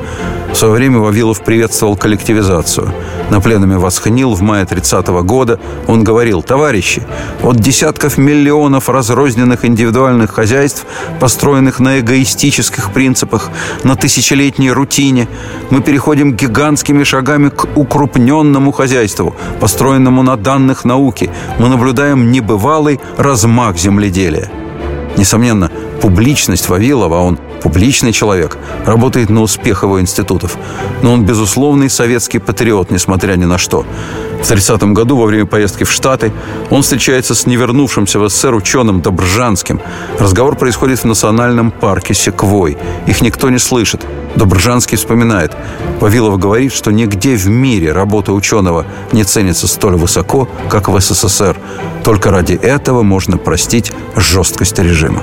В 0.56 0.58
свое 0.58 0.72
время 0.72 1.00
Вавилов 1.00 1.42
приветствовал 1.42 1.96
коллективизацию. 1.96 2.90
На 3.28 3.42
пленуме 3.42 3.76
Восхнил 3.76 4.32
в 4.32 4.40
мае 4.40 4.64
30 4.64 5.08
-го 5.08 5.22
года 5.22 5.60
он 5.86 6.02
говорил, 6.02 6.42
«Товарищи, 6.42 7.02
от 7.42 7.56
десятков 7.56 8.16
миллионов 8.16 8.88
разрозненных 8.88 9.66
индивидуальных 9.66 10.30
хозяйств, 10.30 10.86
построенных 11.20 11.78
на 11.78 12.00
эгоистических 12.00 12.90
принципах, 12.92 13.50
на 13.84 13.96
тысячелетней 13.96 14.70
рутине, 14.70 15.28
мы 15.68 15.82
переходим 15.82 16.32
гигантскими 16.32 17.04
шагами 17.04 17.50
к 17.50 17.66
укрупненному 17.76 18.72
хозяйству, 18.72 19.36
построенному 19.60 20.22
на 20.22 20.36
данных 20.36 20.86
науки. 20.86 21.30
Мы 21.58 21.68
наблюдаем 21.68 22.32
небывалый 22.32 22.98
размах 23.18 23.76
земледелия». 23.76 24.50
Несомненно, 25.18 25.70
публичность 26.00 26.68
Вавилова, 26.70 27.16
он 27.16 27.38
публичный 27.62 28.12
человек, 28.12 28.56
работает 28.84 29.30
на 29.30 29.42
успех 29.42 29.82
его 29.82 30.00
институтов. 30.00 30.56
Но 31.02 31.12
он 31.12 31.24
безусловный 31.24 31.90
советский 31.90 32.38
патриот, 32.38 32.90
несмотря 32.90 33.34
ни 33.36 33.44
на 33.44 33.58
что. 33.58 33.84
В 34.42 34.46
30 34.46 34.82
году, 34.92 35.16
во 35.16 35.26
время 35.26 35.46
поездки 35.46 35.84
в 35.84 35.90
Штаты, 35.90 36.32
он 36.70 36.82
встречается 36.82 37.34
с 37.34 37.46
невернувшимся 37.46 38.18
в 38.18 38.28
СССР 38.28 38.54
ученым 38.54 39.00
Добржанским. 39.00 39.80
Разговор 40.18 40.56
происходит 40.56 41.00
в 41.00 41.04
национальном 41.04 41.70
парке 41.70 42.14
Секвой. 42.14 42.76
Их 43.06 43.22
никто 43.22 43.50
не 43.50 43.58
слышит. 43.58 44.04
Добржанский 44.36 44.98
вспоминает. 44.98 45.56
Вавилов 46.00 46.38
говорит, 46.38 46.72
что 46.72 46.90
нигде 46.90 47.36
в 47.36 47.48
мире 47.48 47.92
работа 47.92 48.32
ученого 48.32 48.84
не 49.12 49.24
ценится 49.24 49.66
столь 49.66 49.96
высоко, 49.96 50.48
как 50.68 50.88
в 50.88 51.00
СССР. 51.00 51.56
Только 52.04 52.30
ради 52.30 52.52
этого 52.52 53.02
можно 53.02 53.38
простить 53.38 53.92
жесткость 54.14 54.78
режима. 54.78 55.22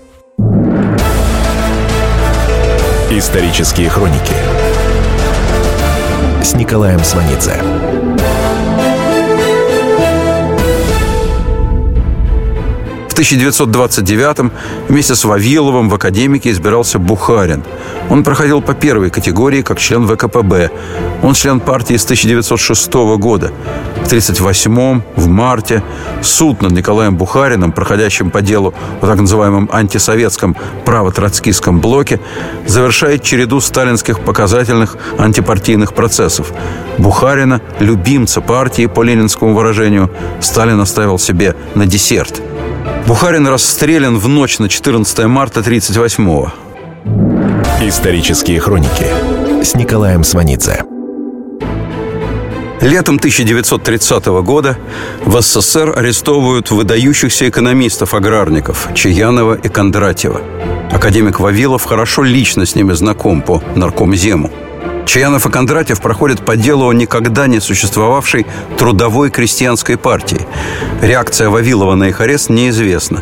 Исторические 3.13 3.89
хроники 3.89 4.33
с 6.41 6.53
Николаем 6.53 7.03
Сванидзе. 7.03 7.61
В 13.09 13.13
1929-м 13.13 14.53
вместе 14.87 15.15
с 15.15 15.25
Вавиловым 15.25 15.89
в 15.89 15.95
академике 15.95 16.51
избирался 16.51 16.99
Бухарин. 16.99 17.65
Он 18.11 18.25
проходил 18.25 18.61
по 18.61 18.73
первой 18.73 19.09
категории 19.09 19.61
как 19.61 19.79
член 19.79 20.05
ВКПБ. 20.05 20.69
Он 21.23 21.33
член 21.33 21.61
партии 21.61 21.95
с 21.95 22.03
1906 22.03 22.93
года. 23.17 23.53
В 24.03 24.11
1938-м, 24.11 25.01
в 25.15 25.27
марте, 25.29 25.81
суд 26.21 26.61
над 26.61 26.73
Николаем 26.73 27.15
Бухариным, 27.15 27.71
проходящим 27.71 28.29
по 28.29 28.41
делу 28.41 28.73
о 29.01 29.07
так 29.07 29.17
называемом 29.17 29.69
антисоветском 29.71 30.57
право-троцкистском 30.83 31.79
блоке, 31.79 32.19
завершает 32.67 33.23
череду 33.23 33.61
сталинских 33.61 34.19
показательных 34.19 34.97
антипартийных 35.17 35.93
процессов. 35.93 36.51
Бухарина, 36.97 37.61
любимца 37.79 38.41
партии 38.41 38.87
по 38.87 39.03
ленинскому 39.03 39.53
выражению, 39.53 40.11
Сталин 40.41 40.81
оставил 40.81 41.17
себе 41.17 41.55
на 41.75 41.85
десерт– 41.85 42.41
Бухарин 43.07 43.47
расстрелян 43.47 44.17
в 44.17 44.27
ночь 44.27 44.59
на 44.59 44.69
14 44.69 45.25
марта 45.25 45.61
1938-го. 45.61 47.60
Исторические 47.81 48.59
хроники 48.59 49.07
с 49.63 49.73
Николаем 49.73 50.23
Сванидзе. 50.23 50.83
Летом 52.79 53.15
1930 53.15 54.25
года 54.43 54.77
в 55.25 55.41
СССР 55.41 55.97
арестовывают 55.97 56.69
выдающихся 56.69 57.49
экономистов-аграрников 57.49 58.89
Чаянова 58.93 59.55
и 59.55 59.67
Кондратьева. 59.67 60.41
Академик 60.91 61.39
Вавилов 61.39 61.83
хорошо 61.83 62.21
лично 62.21 62.67
с 62.67 62.75
ними 62.75 62.93
знаком 62.93 63.41
по 63.41 63.63
наркомзему– 63.75 64.51
Чаянов 65.11 65.45
и 65.45 65.49
Кондратьев 65.49 65.99
проходят 65.99 66.45
по 66.45 66.55
делу 66.55 66.87
о 66.87 66.93
никогда 66.93 67.47
не 67.47 67.59
существовавшей 67.59 68.45
трудовой 68.77 69.29
крестьянской 69.29 69.97
партии. 69.97 70.47
Реакция 71.01 71.49
Вавилова 71.49 71.95
на 71.95 72.05
их 72.05 72.21
арест 72.21 72.49
неизвестна. 72.49 73.21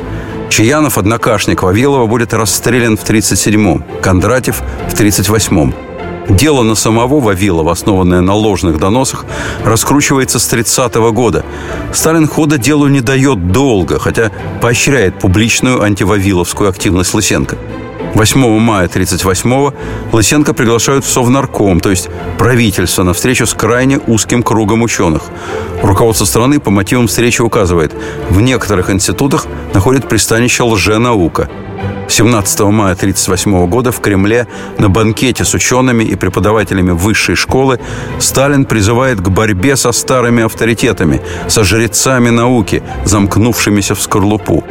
Чаянов, 0.50 0.98
однокашник 0.98 1.64
Вавилова, 1.64 2.08
будет 2.08 2.34
расстрелян 2.34 2.98
в 2.98 3.04
1937-м, 3.04 3.84
Кондратьев– 4.02 4.62
в 4.90 4.94
1938-м. 4.94 5.74
Дело 6.30 6.64
на 6.64 6.76
самого 6.76 7.20
Вавилова, 7.20 7.72
основанное 7.72 8.22
на 8.22 8.34
ложных 8.34 8.78
доносах, 8.78 9.26
раскручивается 9.64 10.38
с 10.40 10.48
30 10.48 10.96
-го 10.96 11.12
года. 11.12 11.44
Сталин 11.92 12.28
хода 12.28 12.58
делу 12.58 12.88
не 12.88 13.02
дает 13.02 13.52
долго, 13.52 14.00
хотя 14.00 14.32
поощряет 14.62 15.20
публичную 15.20 15.82
антивавиловскую 15.82 16.70
активность 16.70 17.14
Лысенко. 17.14 17.58
8 18.16 18.60
мая 18.60 18.88
1938-го 18.88 19.74
Лысенко 20.12 20.54
приглашают 20.54 21.06
в 21.06 21.10
Совнарком, 21.10 21.80
то 21.80 21.90
есть 21.90 22.10
правительство, 22.38 23.04
на 23.04 23.14
встречу 23.14 23.46
с 23.46 23.54
крайне 23.54 24.00
узким 24.08 24.44
кругом 24.44 24.82
ученых. 24.82 25.24
Руководство 25.82 26.26
страны 26.26 26.60
по 26.60 26.72
мотивам 26.72 27.08
встречи 27.08 27.42
указывает, 27.42 27.94
в 28.30 28.42
некоторых 28.42 28.90
институтах 28.90 29.46
находит 29.74 30.10
пристанище 30.10 30.64
лженаука. 30.64 31.50
17 32.10 32.60
мая 32.62 32.94
1938 32.94 33.70
года 33.70 33.92
в 33.92 34.02
Кремле 34.02 34.48
на 34.80 34.90
банкете 34.90 35.46
с 35.46 35.54
учеными 35.54 36.04
и 36.04 36.16
преподавателями 36.16 36.92
высшей 36.92 37.36
школы 37.36 37.80
Сталин 38.20 38.66
призывает 38.66 39.22
к 39.22 39.30
борьбе 39.30 39.76
со 39.76 39.92
старыми 39.92 40.44
авторитетами, 40.44 41.22
со 41.48 41.64
жрецами 41.64 42.30
науки, 42.30 42.82
замкнувшимися 43.06 43.94
в 43.94 44.02
скорлупу. 44.02 44.64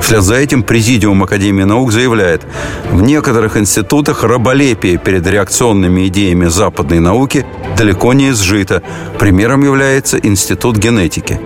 Вслед 0.00 0.22
за 0.22 0.34
этим 0.34 0.62
Президиум 0.62 1.22
Академии 1.22 1.64
наук 1.64 1.92
заявляет, 1.92 2.42
в 2.90 3.02
некоторых 3.02 3.56
институтах 3.56 4.22
раболепие 4.22 4.98
перед 4.98 5.26
реакционными 5.26 6.06
идеями 6.08 6.46
западной 6.46 7.00
науки 7.00 7.46
далеко 7.76 8.12
не 8.12 8.30
изжито. 8.30 8.82
Примером 9.18 9.62
является 9.64 10.18
Институт 10.18 10.76
генетики. 10.76 11.40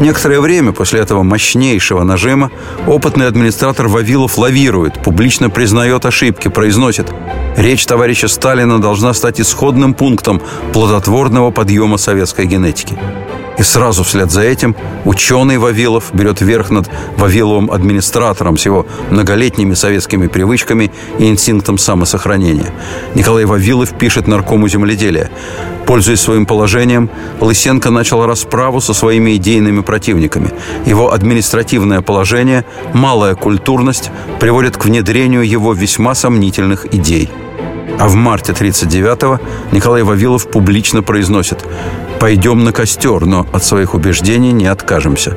Некоторое 0.00 0.40
время 0.40 0.72
после 0.72 1.00
этого 1.00 1.24
мощнейшего 1.24 2.04
нажима 2.04 2.50
опытный 2.86 3.26
администратор 3.26 3.88
Вавилов 3.88 4.38
лавирует, 4.38 5.02
публично 5.02 5.50
признает 5.50 6.06
ошибки, 6.06 6.48
произносит 6.48 7.08
«Речь 7.56 7.84
товарища 7.84 8.28
Сталина 8.28 8.80
должна 8.80 9.12
стать 9.12 9.40
исходным 9.40 9.94
пунктом 9.94 10.40
плодотворного 10.72 11.50
подъема 11.50 11.96
советской 11.96 12.46
генетики». 12.46 12.96
И 13.58 13.62
сразу 13.62 14.04
вслед 14.04 14.30
за 14.30 14.42
этим 14.42 14.76
ученый 15.04 15.58
Вавилов 15.58 16.10
берет 16.12 16.40
верх 16.40 16.70
над 16.70 16.88
Вавиловым 17.16 17.70
администратором 17.72 18.56
с 18.56 18.64
его 18.64 18.86
многолетними 19.10 19.74
советскими 19.74 20.28
привычками 20.28 20.92
и 21.18 21.28
инстинктом 21.28 21.76
самосохранения. 21.76 22.72
Николай 23.14 23.44
Вавилов 23.44 23.98
пишет 23.98 24.28
наркому 24.28 24.68
земледелия. 24.68 25.30
Пользуясь 25.86 26.20
своим 26.20 26.46
положением, 26.46 27.10
Лысенко 27.40 27.90
начал 27.90 28.26
расправу 28.26 28.80
со 28.80 28.94
своими 28.94 29.34
идейными 29.36 29.80
противниками. 29.80 30.52
Его 30.86 31.12
административное 31.12 32.00
положение, 32.02 32.64
малая 32.92 33.34
культурность 33.34 34.10
приводят 34.38 34.76
к 34.76 34.84
внедрению 34.84 35.42
его 35.42 35.72
весьма 35.72 36.14
сомнительных 36.14 36.94
идей. 36.94 37.28
А 37.98 38.06
в 38.06 38.14
марте 38.14 38.52
1939-го 38.52 39.40
Николай 39.72 40.02
Вавилов 40.04 40.48
публично 40.48 41.02
произносит 41.02 41.64
«Пойдем 42.20 42.64
на 42.64 42.72
костер, 42.72 43.26
но 43.26 43.46
от 43.52 43.64
своих 43.64 43.94
убеждений 43.94 44.52
не 44.52 44.66
откажемся». 44.66 45.36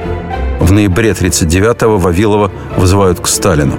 В 0.60 0.72
ноябре 0.72 1.12
1939-го 1.12 1.98
Вавилова 1.98 2.52
вызывают 2.78 3.20
к 3.20 3.28
Сталину. 3.28 3.78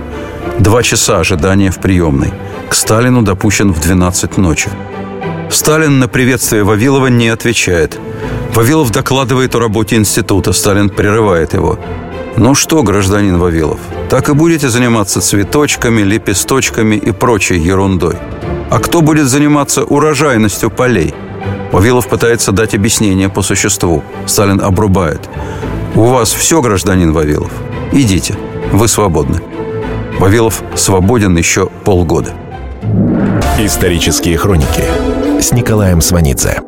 Два 0.58 0.82
часа 0.82 1.20
ожидания 1.20 1.70
в 1.70 1.78
приемной. 1.78 2.32
К 2.68 2.74
Сталину 2.74 3.22
допущен 3.22 3.72
в 3.72 3.80
12 3.80 4.36
ночи. 4.38 4.70
Сталин 5.50 5.98
на 5.98 6.08
приветствие 6.08 6.64
Вавилова 6.64 7.08
не 7.08 7.28
отвечает. 7.28 7.98
Вавилов 8.54 8.90
докладывает 8.90 9.54
о 9.54 9.58
работе 9.58 9.96
института. 9.96 10.52
Сталин 10.52 10.88
прерывает 10.88 11.54
его. 11.54 11.78
Ну 12.36 12.54
что, 12.54 12.82
гражданин 12.82 13.38
Вавилов, 13.38 13.78
так 14.08 14.28
и 14.28 14.32
будете 14.32 14.68
заниматься 14.70 15.20
цветочками, 15.20 16.02
лепесточками 16.02 16.96
и 16.96 17.12
прочей 17.12 17.58
ерундой. 17.58 18.16
А 18.70 18.78
кто 18.78 19.02
будет 19.02 19.26
заниматься 19.26 19.84
урожайностью 19.84 20.70
полей? 20.70 21.14
Вавилов 21.72 22.06
пытается 22.06 22.52
дать 22.52 22.74
объяснение 22.74 23.30
по 23.30 23.40
существу. 23.42 24.02
Сталин 24.26 24.60
обрубает. 24.60 25.28
У 25.94 26.04
вас 26.04 26.32
все, 26.32 26.60
гражданин 26.60 27.12
Вавилов. 27.12 27.50
Идите, 27.92 28.36
вы 28.72 28.88
свободны. 28.88 29.40
Вавилов 30.18 30.62
свободен 30.76 31.36
еще 31.36 31.66
полгода. 31.84 32.34
Исторические 33.58 34.36
хроники 34.36 34.84
с 35.40 35.52
Николаем 35.52 36.00
Сванидзе. 36.00 36.60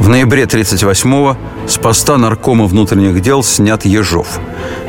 В 0.00 0.08
ноябре 0.08 0.44
1938-го 0.44 1.36
с 1.68 1.76
поста 1.78 2.18
наркома 2.18 2.66
внутренних 2.66 3.20
дел 3.20 3.42
снят 3.44 3.84
Ежов. 3.84 4.40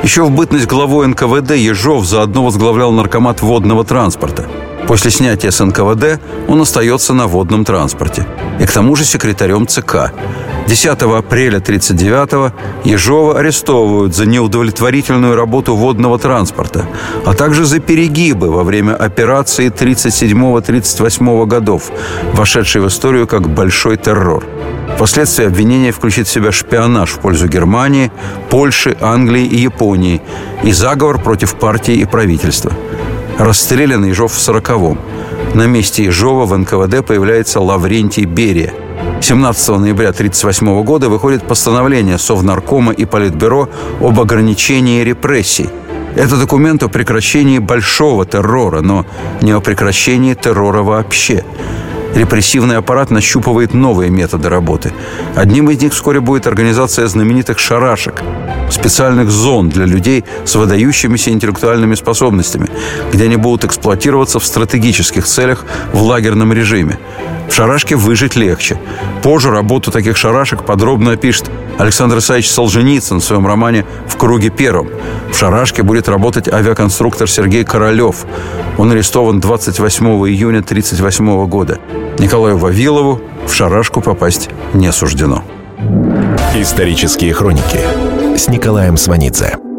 Еще 0.03 0.23
в 0.23 0.31
бытность 0.31 0.67
главой 0.67 1.07
НКВД 1.07 1.51
Ежов 1.51 2.05
заодно 2.05 2.45
возглавлял 2.45 2.91
наркомат 2.91 3.41
водного 3.41 3.83
транспорта. 3.83 4.47
После 4.91 5.09
снятия 5.09 5.51
с 5.51 5.63
НКВД 5.63 6.19
он 6.49 6.59
остается 6.59 7.13
на 7.13 7.25
водном 7.25 7.63
транспорте. 7.63 8.27
И 8.59 8.65
к 8.65 8.71
тому 8.73 8.97
же 8.97 9.05
секретарем 9.05 9.65
ЦК. 9.65 10.11
10 10.67 11.01
апреля 11.03 11.59
1939-го 11.59 12.51
Ежова 12.83 13.39
арестовывают 13.39 14.13
за 14.13 14.25
неудовлетворительную 14.25 15.37
работу 15.37 15.77
водного 15.77 16.19
транспорта, 16.19 16.87
а 17.25 17.33
также 17.33 17.63
за 17.63 17.79
перегибы 17.79 18.51
во 18.51 18.63
время 18.65 18.93
операции 18.93 19.71
1937-1938 19.71 21.45
годов, 21.45 21.89
вошедшей 22.33 22.81
в 22.81 22.87
историю 22.89 23.27
как 23.27 23.47
«большой 23.47 23.95
террор». 23.95 24.45
Впоследствии 24.95 25.45
обвинение 25.45 25.93
включит 25.93 26.27
в 26.27 26.31
себя 26.31 26.51
шпионаж 26.51 27.11
в 27.11 27.19
пользу 27.19 27.47
Германии, 27.47 28.11
Польши, 28.49 28.97
Англии 28.99 29.45
и 29.45 29.55
Японии 29.61 30.21
и 30.63 30.73
заговор 30.73 31.17
против 31.17 31.55
партии 31.55 31.95
и 31.95 32.03
правительства. 32.03 32.73
Расстрелян 33.41 34.05
Ежов 34.05 34.33
в 34.33 34.37
40-м. 34.37 34.99
На 35.55 35.65
месте 35.65 36.03
Ежова 36.03 36.45
в 36.45 36.55
НКВД 36.55 37.03
появляется 37.03 37.59
Лаврентий 37.59 38.25
Берия. 38.25 38.71
17 39.19 39.69
ноября 39.79 40.09
1938 40.09 40.83
года 40.83 41.09
выходит 41.09 41.47
постановление 41.47 42.19
Совнаркома 42.19 42.93
и 42.93 43.05
Политбюро 43.05 43.67
об 43.99 44.19
ограничении 44.19 45.03
репрессий. 45.03 45.71
Это 46.15 46.37
документ 46.37 46.83
о 46.83 46.87
прекращении 46.87 47.57
большого 47.57 48.27
террора, 48.27 48.81
но 48.81 49.07
не 49.41 49.53
о 49.53 49.59
прекращении 49.59 50.35
террора 50.35 50.83
вообще. 50.83 51.43
Репрессивный 52.15 52.77
аппарат 52.77 53.09
нащупывает 53.09 53.73
новые 53.73 54.09
методы 54.09 54.49
работы. 54.49 54.93
Одним 55.35 55.69
из 55.69 55.81
них 55.81 55.93
вскоре 55.93 56.19
будет 56.19 56.45
организация 56.45 57.07
знаменитых 57.07 57.57
«шарашек»– 57.57 58.21
специальных 58.69 59.31
зон 59.31 59.69
для 59.69 59.85
людей 59.85 60.25
с 60.45 60.55
выдающимися 60.55 61.31
интеллектуальными 61.31 61.95
способностями, 61.95 62.69
где 63.13 63.25
они 63.25 63.37
будут 63.37 63.65
эксплуатироваться 63.65 64.39
в 64.39 64.45
стратегических 64.45 65.25
целях 65.25 65.65
в 65.93 66.01
лагерном 66.01 66.51
режиме. 66.53 66.99
В 67.51 67.53
шарашке 67.53 67.97
выжить 67.97 68.37
легче. 68.37 68.79
Позже 69.21 69.51
работу 69.51 69.91
таких 69.91 70.15
шарашек 70.15 70.63
подробно 70.63 71.11
опишет 71.11 71.51
Александр 71.77 72.19
Исаевич 72.19 72.49
Солженицын 72.49 73.19
в 73.19 73.23
своем 73.25 73.45
романе 73.45 73.85
«В 74.07 74.15
круге 74.15 74.49
первом». 74.49 74.87
В 75.29 75.37
шарашке 75.37 75.83
будет 75.83 76.07
работать 76.07 76.47
авиаконструктор 76.47 77.29
Сергей 77.29 77.65
Королев. 77.65 78.25
Он 78.77 78.91
арестован 78.91 79.41
28 79.41 80.05
июня 80.29 80.59
1938 80.59 81.45
года. 81.47 81.77
Николаю 82.19 82.57
Вавилову 82.57 83.19
в 83.45 83.53
шарашку 83.53 83.99
попасть 83.99 84.49
не 84.73 84.89
суждено. 84.93 85.43
Исторические 86.55 87.33
хроники 87.33 87.81
с 88.37 88.47
Николаем 88.47 88.95
Сванидзе. 88.95 89.70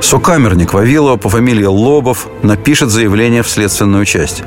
Сокамерник 0.00 0.72
Вавилова 0.72 1.16
по 1.16 1.28
фамилии 1.28 1.64
Лобов 1.64 2.26
напишет 2.42 2.90
заявление 2.90 3.42
в 3.42 3.48
следственную 3.48 4.04
часть. 4.04 4.42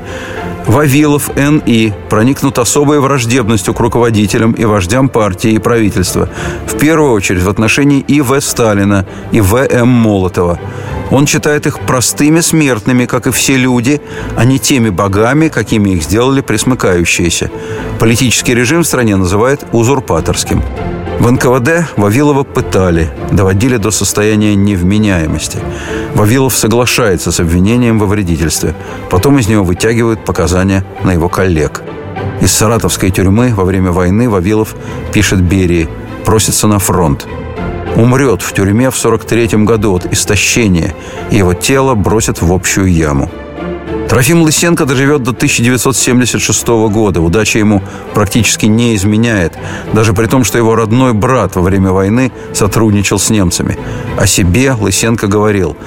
Вавилов 0.66 1.30
Н.И. 1.36 1.92
проникнут 2.08 2.58
особой 2.58 2.98
враждебностью 2.98 3.74
к 3.74 3.80
руководителям 3.80 4.52
и 4.52 4.64
вождям 4.64 5.08
партии 5.08 5.52
и 5.52 5.58
правительства, 5.58 6.28
в 6.66 6.78
первую 6.78 7.12
очередь 7.12 7.42
в 7.42 7.48
отношении 7.48 8.00
И. 8.00 8.20
В. 8.20 8.40
Сталина 8.40 9.06
и 9.30 9.40
В. 9.40 9.56
М. 9.56 9.88
Молотова. 9.88 10.58
Он 11.10 11.26
считает 11.26 11.66
их 11.66 11.80
простыми 11.80 12.40
смертными, 12.40 13.04
как 13.04 13.26
и 13.26 13.30
все 13.30 13.56
люди, 13.56 14.00
а 14.36 14.44
не 14.44 14.58
теми 14.58 14.88
богами, 14.88 15.48
какими 15.48 15.90
их 15.90 16.02
сделали 16.02 16.40
присмыкающиеся. 16.40 17.50
Политический 18.00 18.54
режим 18.54 18.82
в 18.82 18.86
стране 18.86 19.16
называет 19.16 19.64
узурпаторским. 19.72 20.62
В 21.18 21.30
НКВД 21.30 21.86
Вавилова 21.96 22.42
пытали, 22.44 23.10
доводили 23.32 23.76
до 23.76 23.90
состояния 23.90 24.54
невменяемости. 24.54 25.58
Вавилов 26.14 26.56
соглашается 26.56 27.32
с 27.32 27.40
обвинением 27.40 27.98
во 27.98 28.06
вредительстве. 28.06 28.74
Потом 29.10 29.38
из 29.38 29.48
него 29.48 29.64
вытягивают 29.64 30.24
показания 30.24 30.84
на 31.02 31.12
его 31.12 31.28
коллег. 31.28 31.82
Из 32.40 32.52
саратовской 32.52 33.10
тюрьмы 33.10 33.54
во 33.54 33.64
время 33.64 33.90
войны 33.90 34.28
Вавилов 34.28 34.74
пишет 35.12 35.40
Берии, 35.40 35.88
просится 36.24 36.66
на 36.66 36.78
фронт. 36.78 37.26
Умрет 37.96 38.42
в 38.42 38.52
тюрьме 38.52 38.90
в 38.90 38.96
43 38.96 39.64
году 39.64 39.94
от 39.94 40.12
истощения, 40.12 40.94
и 41.30 41.36
его 41.36 41.54
тело 41.54 41.94
бросят 41.94 42.42
в 42.42 42.52
общую 42.52 42.92
яму. 42.92 43.30
Трофим 44.14 44.42
Лысенко 44.42 44.86
доживет 44.86 45.24
до 45.24 45.32
1976 45.32 46.68
года. 46.68 47.20
Удача 47.20 47.58
ему 47.58 47.82
практически 48.14 48.66
не 48.66 48.94
изменяет, 48.94 49.54
даже 49.92 50.12
при 50.12 50.26
том, 50.26 50.44
что 50.44 50.56
его 50.56 50.76
родной 50.76 51.12
брат 51.12 51.56
во 51.56 51.62
время 51.62 51.90
войны 51.90 52.30
сотрудничал 52.52 53.18
с 53.18 53.28
немцами. 53.30 53.76
О 54.16 54.28
себе 54.28 54.70
Лысенко 54.70 55.26
говорил– 55.26 55.76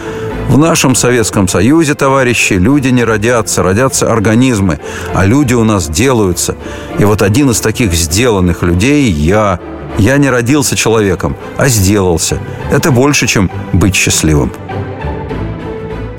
в 0.50 0.58
нашем 0.58 0.96
Советском 0.96 1.50
Союзе, 1.50 1.94
товарищи, 1.94 2.54
люди 2.54 2.88
не 2.88 3.04
родятся, 3.04 3.64
родятся 3.64 4.12
организмы, 4.12 4.80
а 5.14 5.26
люди 5.26 5.54
у 5.54 5.66
нас 5.66 5.90
делаются. 5.90 6.56
И 7.00 7.04
вот 7.04 7.22
один 7.22 7.52
из 7.52 7.60
таких 7.60 7.94
сделанных 7.94 8.64
людей– 8.64 9.10
я. 9.12 9.60
Я 9.98 10.18
не 10.18 10.30
родился 10.30 10.76
человеком, 10.76 11.36
а 11.58 11.68
сделался. 11.68 12.40
Это 12.72 12.92
больше, 12.92 13.28
чем 13.28 13.52
быть 13.74 13.96
счастливым. 13.96 14.52